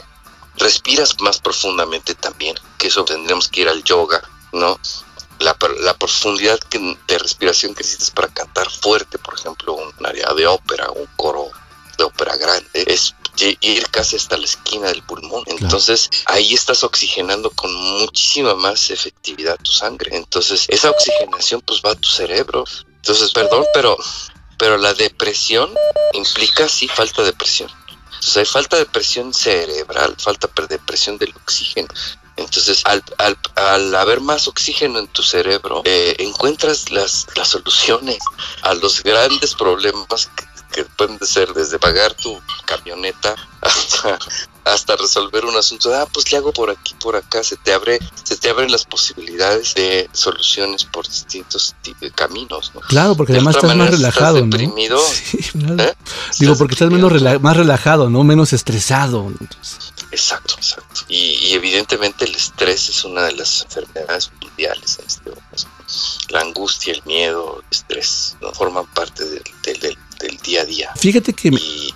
[0.56, 4.22] respiras más profundamente también, que eso tendríamos que ir al yoga,
[4.52, 4.78] ¿no?
[5.42, 10.32] La, la, profundidad que, de respiración que necesitas para cantar fuerte, por ejemplo, un área
[10.34, 11.50] de ópera, un coro
[11.98, 15.44] de ópera grande, es ir casi hasta la esquina del pulmón.
[15.46, 16.24] Entonces claro.
[16.38, 20.16] ahí estás oxigenando con muchísima más efectividad tu sangre.
[20.16, 22.64] Entonces esa oxigenación pues va a tu cerebro.
[22.86, 23.96] Entonces, perdón, pero,
[24.58, 25.74] pero la depresión
[26.12, 27.70] implica sí falta de presión.
[28.04, 31.88] Entonces hay falta de presión cerebral, falta de presión del oxígeno.
[32.36, 38.18] Entonces, al, al, al, haber más oxígeno en tu cerebro, eh, encuentras las, las soluciones
[38.62, 44.18] a los grandes problemas que, que pueden ser desde pagar tu camioneta hasta,
[44.64, 45.94] hasta resolver un asunto.
[45.94, 47.44] Ah, pues le hago por aquí, por acá.
[47.44, 51.74] Se te abre, se te abren las posibilidades de soluciones por distintos
[52.14, 52.72] caminos.
[52.74, 52.80] ¿no?
[52.80, 55.02] Claro, porque de además estás manera, más relajado, estás deprimido, ¿no?
[55.02, 55.82] Sí, claro.
[55.82, 55.94] ¿eh?
[56.38, 58.24] Digo, porque estás menos rela más relajado, ¿no?
[58.24, 59.26] Menos estresado.
[59.40, 59.92] Entonces.
[60.12, 61.00] Exacto, exacto.
[61.08, 65.66] Y, y, evidentemente el estrés es una de las enfermedades mundiales en este momento.
[66.28, 68.52] La angustia, el miedo, el estrés, ¿no?
[68.52, 70.92] forman parte del, del, del, del día a día.
[70.96, 71.94] Fíjate que y,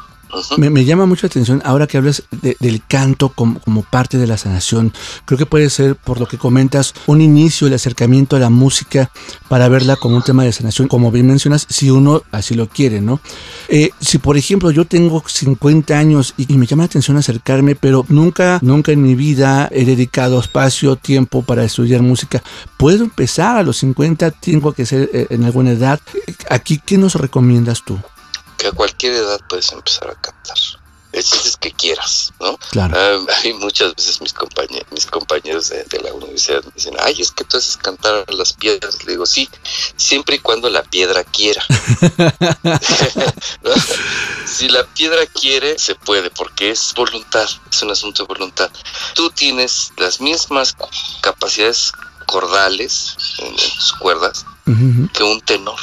[0.59, 3.61] Me, llama mucho atención ahora que hablas de, del canto como,
[3.91, 4.93] parte de la sanación.
[5.25, 9.11] Creo que puede ser, por lo que comentas, un inicio, el acercamiento a la música
[9.49, 13.01] para verla como un tema de sanación, como bien mencionas, si uno así lo quiere,
[13.01, 13.21] ¿no?
[13.69, 17.75] Eh, si, por ejemplo, yo tengo 50 años y, y, me llama la atención acercarme,
[17.75, 22.43] pero nunca, nunca en mi vida he dedicado espacio, tiempo para estudiar música,
[22.77, 24.31] ¿puedo empezar a los 50?
[24.33, 26.01] ¿Tengo que ser eh, en alguna edad?
[26.51, 27.99] Aquí, ¿qué nos recomiendas tú?
[28.57, 30.57] Que a cualquier edad puedes empezar a cantar.
[31.17, 32.59] El chiste es que quieras, ¿no?
[32.73, 33.23] Claro.
[33.23, 37.17] Uh, hay muchas veces mis compañeros, mis compañeros de, de, la universidad me dicen, ay,
[37.19, 39.03] es que tú haces cantar a las piedras.
[39.05, 39.49] Le digo, sí,
[39.97, 41.65] siempre y cuando la piedra quiera.
[43.63, 43.71] ¿no?
[44.47, 48.71] Si la piedra quiere, se puede, porque es voluntad, es un asunto de voluntad.
[49.15, 50.77] Tú tienes las mismas
[51.23, 51.93] capacidades
[52.27, 55.13] cordales en, en tus cuerdas uh -huh.
[55.13, 55.81] que un tenor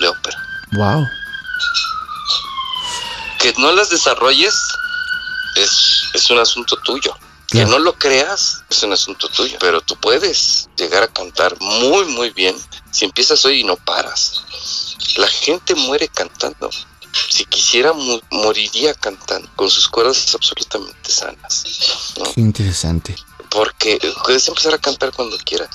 [0.00, 0.36] de ópera.
[0.72, 1.19] Wow
[3.38, 4.54] que no las desarrolles
[5.56, 7.16] es, es un asunto tuyo.
[7.48, 12.04] Que no lo creas es un asunto tuyo, pero tú puedes llegar a cantar muy,
[12.04, 12.54] muy bien
[12.92, 14.44] si empiezas hoy y no paras.
[15.16, 16.70] La gente muere cantando.
[17.28, 21.64] Si quisiera, mu moriría cantando, con sus cuerdas absolutamente sanas.
[22.18, 22.32] ¿no?
[22.32, 23.16] Qué interesante.
[23.50, 25.68] Porque puedes empezar a cantar cuando quieras.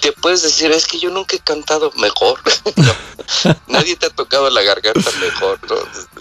[0.00, 2.40] Te puedes decir, es que yo nunca he cantado mejor.
[3.66, 5.58] nadie te ha tocado la garganta mejor.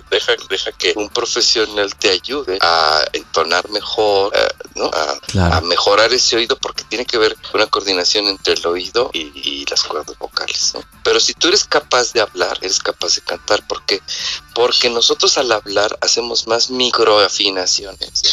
[0.09, 4.85] Deja, deja que un profesional te ayude a entonar mejor, uh, ¿no?
[4.85, 5.55] A, claro.
[5.55, 9.31] a, mejorar ese oído, porque tiene que ver con una coordinación entre el oído y,
[9.35, 10.73] y las cuerdas vocales.
[10.73, 10.83] ¿no?
[11.03, 13.65] Pero si tú eres capaz de hablar, eres capaz de cantar.
[13.67, 14.01] ¿Por qué?
[14.53, 18.23] Porque nosotros al hablar hacemos más microafinaciones.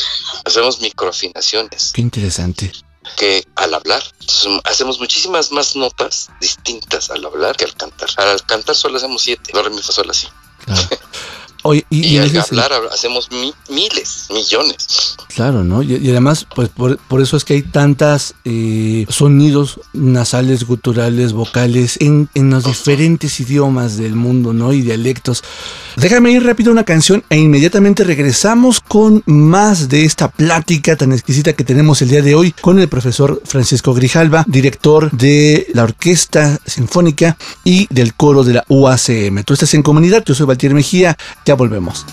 [0.44, 1.92] Hacemos microafinaciones.
[1.94, 2.72] Qué interesante
[3.16, 4.02] que al hablar.
[4.20, 8.08] Entonces, hacemos muchísimas más notas distintas al hablar que al cantar.
[8.16, 10.28] Al cantar solo hacemos siete, no re mi fa sol así.
[10.64, 10.88] Claro.
[11.68, 12.88] Oye, y, y, y al hablar sí.
[12.94, 15.16] hacemos mi, miles, millones.
[15.28, 15.82] Claro, ¿no?
[15.82, 21.34] Y, y además, pues por, por, eso es que hay tantas eh, sonidos nasales, guturales,
[21.34, 24.72] vocales en, en, los diferentes idiomas del mundo, ¿no?
[24.72, 25.44] Y dialectos.
[25.96, 31.12] Déjame ir rápido a una canción e inmediatamente regresamos con más de esta plática tan
[31.12, 35.82] exquisita que tenemos el día de hoy con el profesor Francisco Grijalva, director de la
[35.82, 39.44] Orquesta Sinfónica y del coro de la UACM.
[39.44, 41.14] Tú estás en comunidad, yo soy Valtier Mejía.
[41.44, 42.06] Ya volvemos.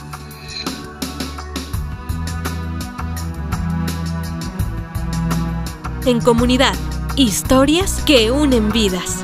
[6.06, 6.76] En comunidad,
[7.16, 9.24] historias que unen vidas.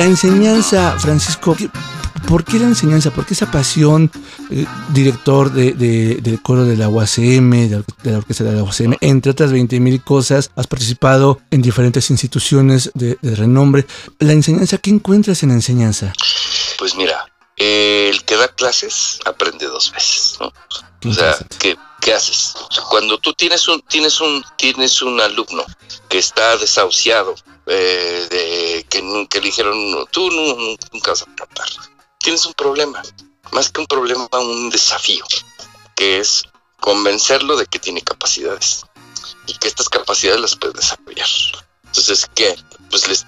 [0.00, 1.68] La enseñanza, Francisco, ¿qué-
[2.26, 3.10] ¿por qué la enseñanza?
[3.10, 4.10] ¿Por qué esa pasión?
[4.50, 8.52] eh, director de, de- del coro de la UACM, de, la- de la orquesta de
[8.54, 10.50] la UACM, entre otras 20 mil cosas.
[10.56, 13.86] Has participado en diferentes instituciones de, de renombre.
[14.20, 16.14] La enseñanza, ¿qué encuentras en la enseñanza?
[16.78, 20.50] Pues mira, el que da clases aprende dos veces, ¿no?
[21.10, 21.36] O sea.
[21.58, 22.54] ¿qué, qué haces?
[22.70, 25.62] O sea, cuando tú tienes un, tienes un, tienes un alumno
[26.08, 27.34] que está desahuciado,
[27.72, 31.68] eh, de, que, que le dijeron, "No, tú nu- nu- nunca vas a cantar.
[32.18, 33.00] Tienes un problema,
[33.52, 35.24] más que un problema, un desafío,
[35.96, 36.42] que es
[36.80, 38.82] convencerlo de que tiene capacidades
[39.46, 41.28] y que estas capacidades las puede desarrollar.
[41.84, 42.56] Entonces, ¿qué?
[42.90, 43.24] Pues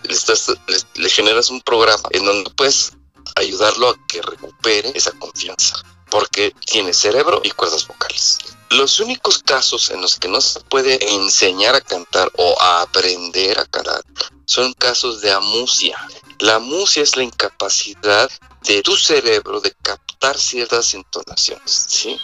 [0.94, 2.92] le generas un programa en donde puedes
[3.36, 5.76] ayudarlo a que recupere esa confianza
[6.10, 8.38] porque tiene cerebro y cuerdas vocales.
[8.72, 13.58] Los únicos casos en los que no se puede enseñar a cantar o a aprender
[13.58, 14.02] a cantar
[14.46, 15.96] son casos de amusia.
[16.38, 18.30] La amusia es la incapacidad
[18.62, 22.18] de tu cerebro de captar ciertas entonaciones, ¿sí?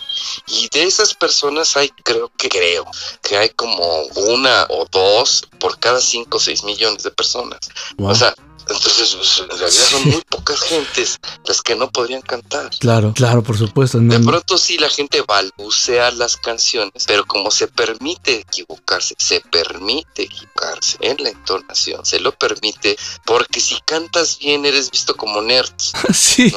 [0.47, 2.87] Y de esas personas hay, creo que creo,
[3.23, 7.61] que hay como una o dos por cada cinco o seis millones de personas.
[7.97, 8.11] Wow.
[8.11, 8.35] O sea,
[8.69, 12.71] entonces pues, en realidad son muy pocas gentes las que no podrían cantar.
[12.79, 14.01] Claro, claro, por supuesto.
[14.01, 19.41] no- De pronto sí la gente balbucea las canciones, pero como se permite equivocarse, se
[19.41, 25.41] permite equivocarse en la entonación, se lo permite, porque si cantas bien eres visto como
[25.43, 25.73] nerd.
[26.13, 26.53] Sí,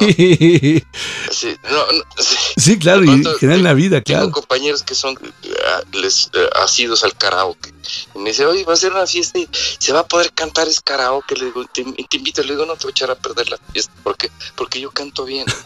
[1.28, 2.36] Así, no, no, sí.
[2.56, 4.30] sí, claro, De y pronto, generan la vida, Tengo claro.
[4.32, 5.48] compañeros que son eh,
[5.92, 7.72] les, eh, asidos al karaoke.
[8.14, 10.68] Y me dice, oye, va a ser una fiesta y se va a poder cantar
[10.68, 11.34] es karaoke.
[11.36, 12.42] Le digo, te, te invito.
[12.42, 13.92] Le digo, no te voy a echar a perder la fiesta.
[14.02, 14.30] ¿Por qué?
[14.56, 15.46] Porque yo canto bien.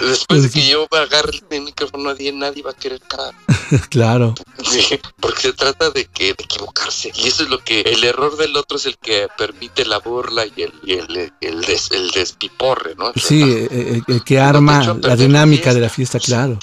[0.00, 3.34] Después de que yo agarre el micrófono, nadie, nadie va a querer cantar.
[3.88, 7.12] Claro, Sí, porque se trata de que de equivocarse.
[7.14, 10.44] Y eso es lo que el error del otro es el que permite la burla
[10.44, 13.12] y el, y el, el, des- el despiporre, ¿no?
[13.14, 13.74] El sí, relajo.
[13.74, 16.18] eh, eh, el que arma la dinámica de la fiesta.
[16.18, 16.58] claro.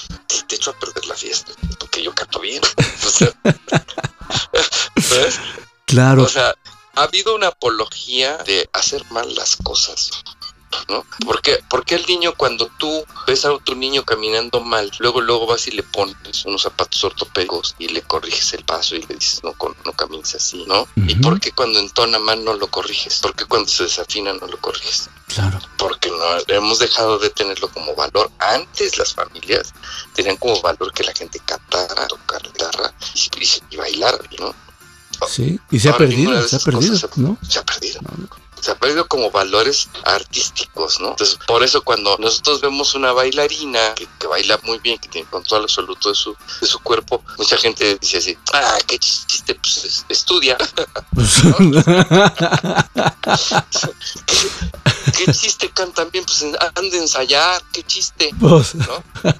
[0.46, 2.60] Te echo a perder la fiesta, porque yo canto bien.
[3.08, 3.32] O sea,
[4.94, 5.40] ¿ves?
[5.86, 6.54] Claro, O sea,
[6.94, 10.10] ha habido una apología de hacer mal las cosas.
[10.88, 11.04] ¿No?
[11.24, 15.66] Porque, porque el niño cuando tú ves a tu niño caminando mal, luego luego vas
[15.66, 19.54] y le pones unos zapatos ortopédicos y le corriges el paso y le dices no,
[19.84, 20.86] no camines así, ¿no?
[20.96, 21.20] ¿Y Ujú.
[21.22, 23.18] por qué cuando entona mal no lo corriges?
[23.20, 25.08] ¿Por qué cuando se desafina no lo corriges?
[25.28, 25.58] claro.
[25.76, 26.16] porque no
[26.54, 28.30] hemos dejado de tenerlo como valor.
[28.38, 29.72] Antes las familias
[30.14, 34.54] tenían como valor que la gente cantara, tocara la guitarra y, y- y bailara, ¿no?
[35.28, 37.38] Sí, y se ha Ahora perdido, se ha perdido, ¿no?
[37.48, 38.00] Se ha perdido.
[38.02, 38.28] No, no.
[38.60, 41.10] Se ha perdido como valores artísticos, ¿no?
[41.10, 45.28] Entonces, por eso cuando nosotros vemos una bailarina que, que baila muy bien, que tiene
[45.28, 49.84] control absoluto de su, de su cuerpo, mucha gente dice así, ah, qué chiste, pues
[49.84, 50.56] es- estudia.
[55.16, 56.24] ¿Qué chiste cantan bien?
[56.24, 56.44] Pues
[56.74, 58.30] han de ensayar, qué chiste.
[58.38, 59.02] Pues, ¿no?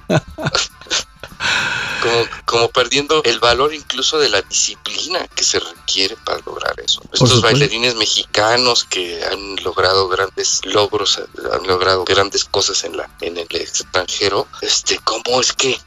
[2.01, 7.01] Como, como perdiendo el valor incluso de la disciplina que se requiere para lograr eso.
[7.11, 11.19] Estos bailarines mexicanos que han logrado grandes logros,
[11.51, 15.77] han logrado grandes cosas en la en el extranjero, este, ¿cómo es que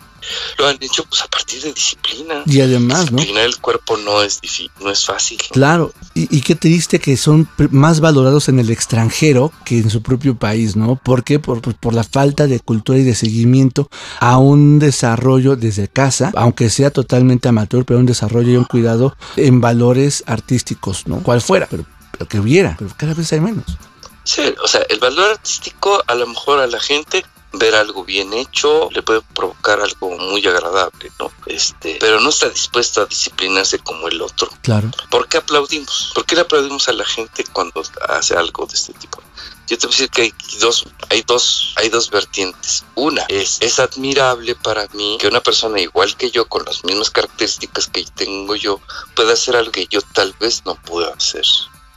[0.59, 1.05] lo han hecho?
[1.09, 2.43] Pues a partir de disciplina.
[2.47, 3.17] y además, ¿no?
[3.19, 5.39] Disciplinar el cuerpo no es difícil, no es fácil.
[5.51, 10.03] Claro, y, y qué triste que son más valorados en el extranjero que en su
[10.03, 10.97] propio país, ¿no?
[10.97, 11.39] ¿Por qué?
[11.39, 13.89] Por, por- por la falta de cultura y de seguimiento
[14.21, 19.17] a un desarrollo desde casa, aunque sea totalmente amateur, pero un desarrollo y un cuidado
[19.37, 21.23] en valores artísticos, ¿no?
[21.23, 23.65] Cual fuera, pero, pero que hubiera, pero cada vez hay menos.
[24.25, 28.33] Sí, o sea, el valor artístico a lo mejor a la gente ver algo bien
[28.33, 31.31] hecho le puede provocar algo muy agradable, ¿no?
[31.47, 34.49] Este, pero no está dispuesto a disciplinarse como el otro.
[34.63, 36.13] Claro, ¿Por qué aplaudimos?
[36.15, 39.23] ¿Por qué le aplaudimos a la gente cuando hace algo de este tipo?
[39.69, 42.85] Yo te voy a decir que hay dos, hay dos, hay dos vertientes.
[42.95, 47.11] Una es, es admirable para mí que una persona igual que yo, con las mismas
[47.11, 48.81] características que tengo yo,
[49.15, 51.45] pueda hacer algo que yo tal vez no puedo hacer.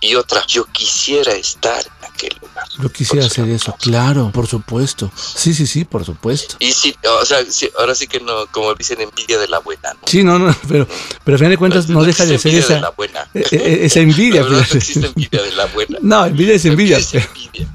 [0.05, 2.67] Y otra, yo quisiera estar en aquel lugar.
[2.79, 5.11] yo quisiera hacer eso, claro, por supuesto.
[5.15, 6.57] Sí, sí, sí, por supuesto.
[6.59, 9.93] Y sí, o sea, sí, ahora sí que no, como dicen, envidia de la buena,
[9.93, 9.99] ¿no?
[10.05, 10.87] Sí, no, no, pero,
[11.23, 13.27] pero a fin de cuentas no deja de ser envidia de esa, la buena.
[13.33, 14.43] e- e- esa envidia.
[14.47, 14.51] Pues.
[14.51, 15.97] no existe envidia de la buena.
[16.01, 16.97] No, envidia es envidia.
[16.97, 17.67] es envidia.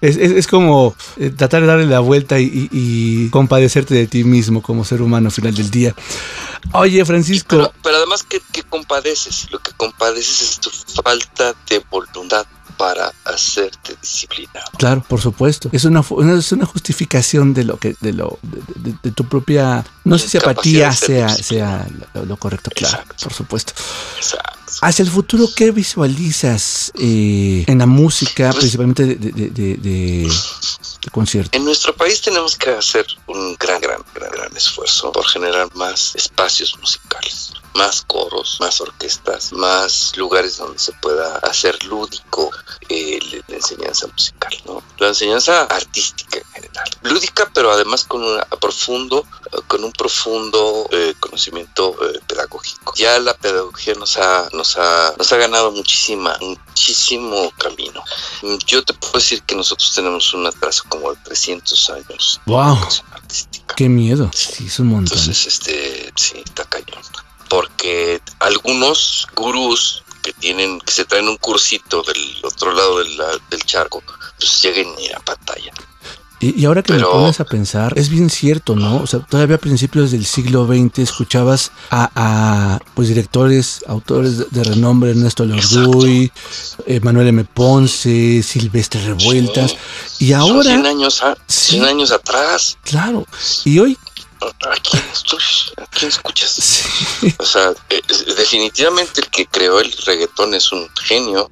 [0.00, 4.24] Es, es- es como eh, tratar de darle la vuelta y, y- compadecerte de ti
[4.24, 5.94] mismo como ser humano al final del día.
[6.72, 10.70] Oye, Francisco, Pero, pero además que compadeces, lo que compadeces es tu
[11.02, 12.46] falta de voluntad
[12.76, 14.66] para hacerte disciplinado.
[14.78, 15.68] claro, por supuesto.
[15.72, 16.02] Es una,
[16.36, 20.28] es una justificación de lo que, de lo, de, de- de tu propia, no sé
[20.28, 23.72] si apatía sea, sea lo, lo correcto, claro, por supuesto.
[24.16, 24.53] Exacto.
[24.82, 29.76] Hacia el futuro, ¿qué visualizas eh, en la música, Pues- principalmente de, de, de, de-
[29.76, 31.56] de- de concierto?
[31.56, 36.14] En nuestro país tenemos que hacer un gran, gran, gran, gran esfuerzo por generar más
[36.14, 42.50] espacios musicales, más coros, más orquestas, más lugares donde se pueda hacer lúdico
[42.88, 43.18] eh,
[43.48, 44.82] la enseñanza musical, ¿no?
[44.98, 49.26] La enseñanza artística en general, lúdica, pero además con una profundo,
[49.66, 52.94] con un profundo eh, conocimiento eh, pedagógico.
[52.96, 58.02] Ya la pedagogía nos ha, nos ha, nos ha ganado muchísima, muchísimo camino.
[58.66, 62.78] Yo te puedo decir que nosotros tenemos un atraso como de 300 años Wow.
[63.12, 63.74] artística.
[63.74, 64.30] Qué miedo.
[64.34, 65.18] Sí, es un montón.
[65.18, 67.02] Entonces, este, sí, está cañón.
[67.48, 73.38] Porque algunos gurús que tienen, que se traen un cursito del otro lado de la-
[73.50, 74.02] del charco,
[74.38, 75.72] pues lleguen y a pantalla.
[76.44, 78.98] Y, y ahora que Pero- me pones a pensar, es bien cierto, ¿no?
[78.98, 84.46] O sea, todavía a principios del siglo XX escuchabas a, a, pues directores, autores de,
[84.50, 86.30] de renombre, Ernesto Lorduy,
[86.86, 87.44] eh, Manuel M.
[87.44, 89.74] Ponce, Silvestre Revueltas,
[90.18, 91.72] y ahora, 100 años, a- Sí.
[91.76, 92.76] 100 años atrás.
[92.84, 93.26] claro,
[93.64, 93.96] y hoy,
[94.40, 96.50] ¿A quién, estoy- a quién escuchas?
[97.20, 98.02] sí, O sea, eh,
[98.36, 101.50] definitivamente el que creó el reggaetón es un genio,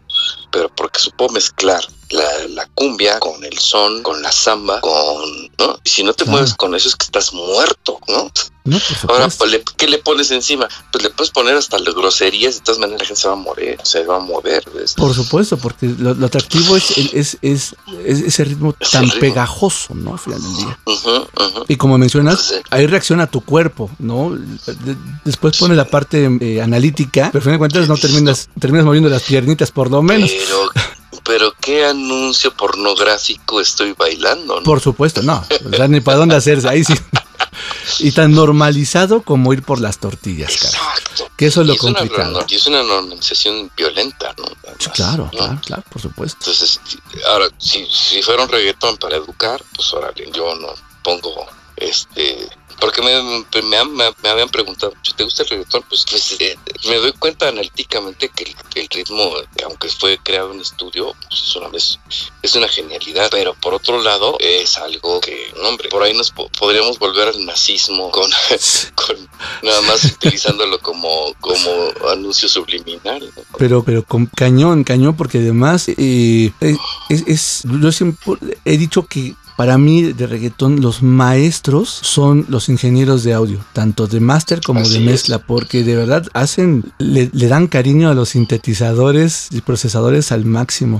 [0.51, 1.83] pero porque supo mezclar
[2.13, 4.93] la, la cumbia con el son, con la samba, con...
[5.59, 5.79] ¿no?
[5.85, 8.31] Y si no te mueves con eso es que estás muerto, ¿no?
[8.65, 9.29] no, por Ahora,
[9.77, 10.69] ¿qué le pones encima?
[10.93, 13.37] Pues le puedes poner hasta las groserías, de todas maneras la gente se va a
[13.37, 14.65] morir, se va a mover.
[14.75, 14.95] ¿ves?
[14.95, 19.05] Por supuesto, porque lo, lo atractivo es, el- es, es, es ese ritmo Es tan
[19.05, 19.21] ritmo.
[19.21, 20.13] pegajoso, ¿no?
[20.13, 20.79] Al final del día.
[21.69, 22.55] Y como mencionas, Sí.
[22.71, 24.31] ahí reacciona tu cuerpo, ¿no?
[24.37, 28.85] De- después pone la parte eh, analítica, pero al final de cuentas no terminas, terminas
[28.87, 30.31] moviendo las piernitas por lo menos.
[30.31, 30.71] Pero,
[31.25, 34.63] pero qué anuncio pornográfico estoy bailando, ¿no?
[34.63, 35.45] Por supuesto, no.
[35.71, 36.95] O sea, ni para dónde hacerse, ahí sí.
[37.99, 40.69] Y tan normalizado como ir por las tortillas, cara.
[40.95, 41.29] Exacto.
[41.37, 42.31] Que eso es lo Y una complicado.
[42.33, 44.45] norma- y es una normalización violenta, ¿no?
[44.63, 45.31] Además, claro, ¿no?
[45.31, 46.39] claro, claro, por supuesto.
[46.41, 46.81] Entonces,
[47.29, 50.69] ahora, si, si fuera un reggaetón para educar, pues órale, yo no
[51.05, 51.47] pongo
[51.77, 52.49] este.
[52.83, 53.23] Porque me,
[53.63, 53.85] me,
[54.23, 55.85] me- habían preguntado, ¿te gusta el reggaetón?
[55.89, 56.59] Pues, pues, eh,
[56.89, 61.57] me doy cuenta analíticamente que el, ritmo, eh, aunque fue creado en estudio, pues es,
[61.57, 61.99] una, es,
[62.43, 63.29] es una genialidad.
[63.31, 67.47] Pero por otro lado, es algo que, hombre, por ahí nos po- podríamos volver al
[67.47, 68.29] nazismo con,
[69.63, 71.71] nada más utilizándolo como, como
[72.11, 73.33] anuncio subliminal.
[73.59, 76.51] Pero, pero con cañón, cañón, porque además eh,
[77.09, 82.69] es- es- yo siempre he dicho que para mí de reggaetón los maestros son los
[82.69, 85.05] ingenieros de audio, tanto de máster como Así de es.
[85.05, 90.47] mezcla, porque de verdad hacen, le, le dan cariño a los sintetizadores y procesadores al
[90.47, 90.99] máximo.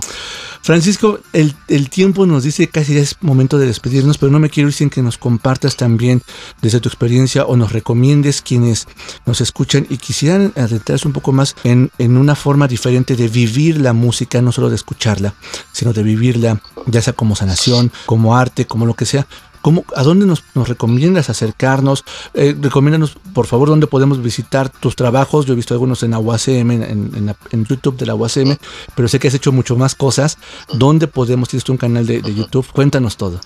[0.63, 4.69] Francisco, el, el tiempo nos dice casi es momento de despedirnos, pero no me quiero
[4.69, 6.23] ir sin que nos compartas también
[6.61, 8.87] desde tu experiencia o nos recomiendes quienes
[9.27, 13.81] nos escuchan y quisieran adentrarse un poco más en, en una forma diferente de vivir
[13.81, 15.35] la música, no solo de escucharla,
[15.73, 19.27] sino de vivirla, ya sea como sanación, como arte, como lo que sea.
[19.63, 22.05] ¿Cómo, ¿A dónde nos, nos recomiendas acercarnos?
[22.35, 25.47] Eh, recomiéndanos, por favor, dónde podemos visitar tus trabajos.
[25.47, 28.57] Yo he visto algunos en la UACM, en, en en YouTube de la UACM,
[28.95, 30.39] pero sé que has hecho mucho más cosas.
[30.73, 31.49] ¿Dónde podemos?
[31.49, 32.67] Tienes tú un canal de, de YouTube.
[32.73, 33.41] Cuéntanos todo.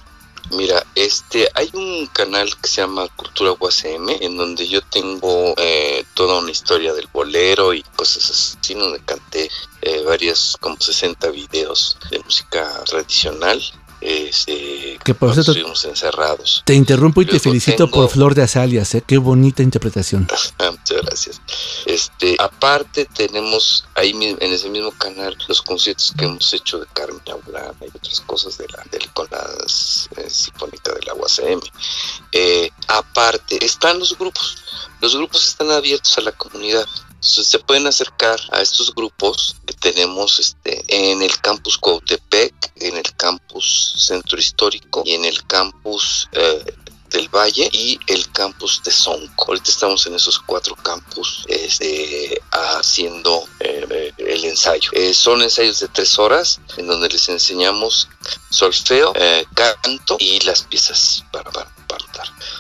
[0.53, 6.05] Mira, este, hay un canal que se llama Cultura UACM, en donde yo tengo eh,
[6.15, 9.51] toda una historia del bolero y cosas así, donde canté
[9.83, 13.61] eh, varias, como 60 videos de música tradicional.
[14.01, 16.63] Este, Que por cierto- estuvimos encerrados.
[16.65, 18.95] Te interrumpo y te felicito tengo- por Flor de Azalias.
[18.95, 19.03] ¿eh?
[19.07, 20.29] Qué bonita interpretación.
[20.59, 21.41] Muchas gracias.
[21.87, 27.23] Este, aparte tenemos ahí en ese mismo canal los conciertos que hemos hecho de Carmen
[27.31, 31.61] Aurana y otras cosas de la del con las eh, sinfónica de la UACM.
[32.33, 34.57] Eh, aparte están los grupos.
[35.01, 36.87] Los grupos están abiertos a la comunidad.
[37.21, 43.17] Se pueden acercar a estos grupos que tenemos este, en el campus Cuautepec, en el
[43.17, 46.75] campus Centro Histórico y en el campus eh,
[47.11, 49.47] del Valle y el campus de Sonco.
[49.49, 54.91] Ahorita estamos en esos cuatro campus este, haciendo eh, el ensayo.
[54.93, 58.09] Eh, son ensayos de tres horas en donde les enseñamos
[58.51, 59.13] solfeo,
[59.55, 61.66] canto y las piezas para.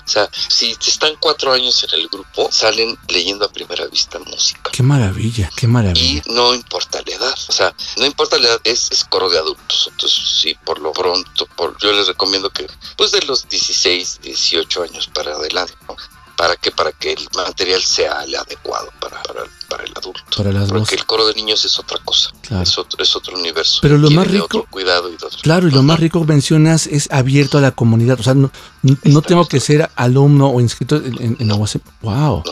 [0.06, 4.70] O sea, si están cuatro años en el grupo, salen leyendo a primera vista música.
[4.72, 6.22] Qué maravilla, qué Y maravilla.
[6.26, 9.88] no importa la edad, o sea, no importa la edad, es, es coro de adultos.
[9.90, 14.82] Entonces, sí, por lo pronto, por, yo les recomiendo que, pues de los 16, 18
[14.84, 15.96] años para adelante, ¿no?
[16.36, 16.70] ¿Para qué?
[16.70, 20.20] Para que el material sea el adecuado para, para, para el adulto.
[20.36, 22.30] Para las Porque el coro de niños es otra cosa.
[22.42, 22.62] Claro.
[22.62, 23.78] Es, otro, es otro universo.
[23.82, 25.30] Pero lo más rico- otro cuidado y otro.
[25.42, 28.20] Claro, y lo más rico que mencionas es abierto a la comunidad.
[28.20, 28.50] O sea, no,
[28.82, 31.80] no- no tengo que ser alumno o inscrito en, la UASM.
[32.02, 32.44] Wow.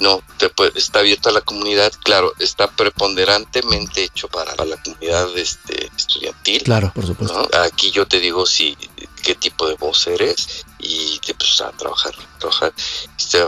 [0.00, 4.82] No, te puede- está abierto a la comunidad, claro, está preponderantemente hecho para, para la
[4.82, 6.62] comunidad este, estudiantil.
[6.64, 7.48] Claro, por supuesto.
[7.52, 7.58] ¿no?
[7.62, 8.76] Aquí yo te digo si
[9.22, 12.72] qué tipo de voz eres y te pues a trabajar, trabajar.
[13.16, 13.38] Este,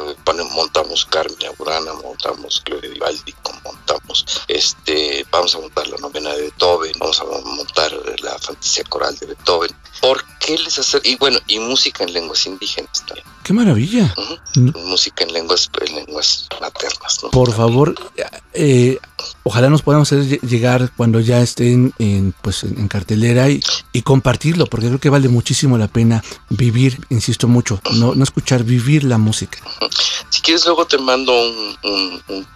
[0.54, 3.34] montamos Carmen Burana, montamos Gloria Vivaldi,
[3.64, 9.16] montamos este, vamos a montar la novena de Beethoven, vamos a montar la fantasía coral
[9.16, 9.70] de Beethoven.
[10.00, 11.00] ¿Por qué les hacer?
[11.04, 13.26] Y bueno, y música en lenguas indígenas también.
[13.44, 14.12] Qué maravilla.
[14.16, 14.78] Ujú.
[14.86, 17.30] Música en lenguas, en lenguas maternas, ¿no?
[17.30, 17.94] Por favor,
[18.54, 18.98] eh,
[19.44, 23.60] ojalá nos podamos hacer lle- llegar cuando ya estén en, pues, en cartelera y,
[23.92, 28.64] y compartirlo, porque creo que vale muchísimo la pena vivir, insisto mucho, no, no escuchar,
[28.64, 29.58] vivir la música.
[30.30, 31.32] Si quieres, luego te mando
[31.82, 32.48] un,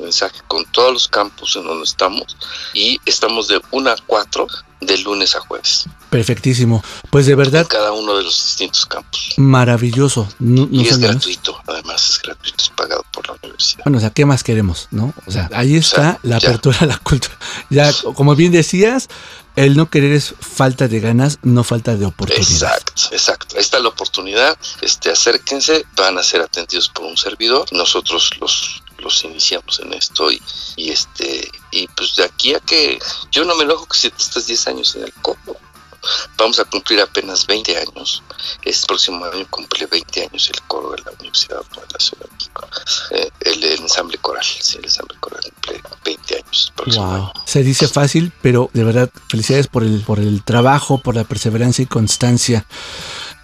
[0.00, 2.36] mensaje con todos los campus en donde estamos
[2.74, 4.46] y estamos de 1 a 4
[4.80, 6.82] de lunes a jueves Perfectísimo.
[7.10, 9.34] Pues de en verdad, cada uno de los distintos campus.
[9.36, 10.28] maravilloso.
[10.40, 13.84] No, no Y es gratuito, además es gratuito, es pagado por la universidad.
[13.84, 14.88] Bueno, o sea, ¿qué más queremos?
[14.90, 15.14] ¿No?
[15.26, 16.48] O sea, ahí está la ya.
[16.48, 17.34] apertura a la cultura.
[17.68, 19.08] Ya, como bien decías,
[19.54, 22.50] el no querer es falta de ganas, no falta de oportunidades.
[22.62, 23.54] Exacto, exacto.
[23.56, 24.58] Ahí está la oportunidad.
[24.80, 27.66] Este, acérquense, van a ser atendidos por un servidor.
[27.72, 30.40] Nosotros los los iniciamos en esto y,
[30.76, 32.98] y este y pues de aquí a que
[33.30, 35.56] yo no me enojo que si tú estás 10 años en el coro
[36.38, 38.22] vamos a cumplir apenas 20 años
[38.62, 42.32] este próximo año cumple 20 años el coro de la Universidad de la Ciudad de
[42.34, 42.68] México
[43.10, 47.14] Eh, el, el ensamble coral sí, el ensamble coral cumple 20 años el próximo Wow.
[47.14, 51.24] año Se dice fácil, pero de verdad, felicidades por el, por el trabajo, por la
[51.24, 52.64] perseverancia y constancia.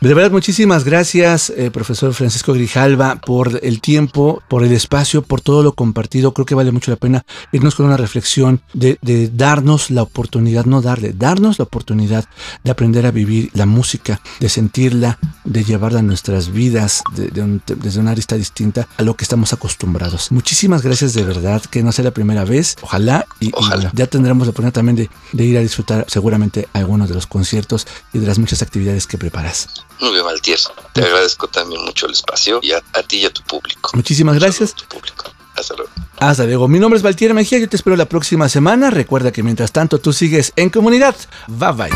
[0.01, 5.41] De verdad, muchísimas gracias, eh, profesor Francisco Grijalva, por el tiempo, por el espacio, por
[5.41, 6.33] todo lo compartido.
[6.35, 10.67] Creo que vale mucho la pena irnos con una reflexión de, de darnos la oportunidad,
[10.67, 12.27] no darle, darnos la oportunidad
[12.63, 17.43] de aprender a vivir la música, de sentirla, de llevarla a nuestras vidas de- de
[17.43, 20.31] un- desde una arista distinta a lo que estamos acostumbrados.
[20.31, 23.77] Muchísimas gracias de verdad, que no sea la primera vez, ojalá, y, y Ojalá.
[23.77, 27.27] bueno, ya tendremos la oportunidad también de, de ir a disfrutar seguramente algunos de los
[27.27, 29.69] conciertos y de las muchas actividades que preparas.
[30.01, 30.59] Muy bien Valtier
[30.93, 34.35] te agradezco también mucho el espacio y a, a ti y a tu público Muchísimas
[34.35, 34.71] Un gracias.
[34.71, 36.69] saludo a tu público hasta luego Hasta luego.
[36.69, 37.59] Mi nombre es Valtier Mejía.
[37.59, 38.91] Yo te espero la próxima semana.
[38.91, 41.17] Recuerda que mientras tanto tú sigues en comunidad.
[41.49, 41.91] Bye bye.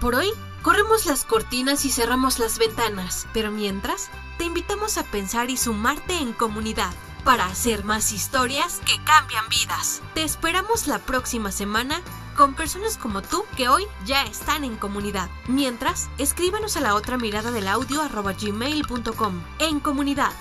[0.00, 0.28] Por hoy,
[0.62, 6.14] corremos las cortinas y cerramos las ventanas, pero mientras, te invitamos a pensar y sumarte
[6.14, 6.92] en comunidad
[7.24, 10.02] para hacer más historias que cambian vidas.
[10.14, 12.00] Te esperamos la próxima semana
[12.36, 15.28] con personas como tú que hoy ya están en comunidad.
[15.46, 19.42] Mientras, escríbanos a la otra mirada del audio arroba gmail.com.
[19.58, 20.32] En comunidad.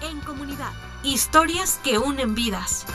[0.00, 0.72] En comunidad.
[1.02, 2.86] Historias que unen vidas.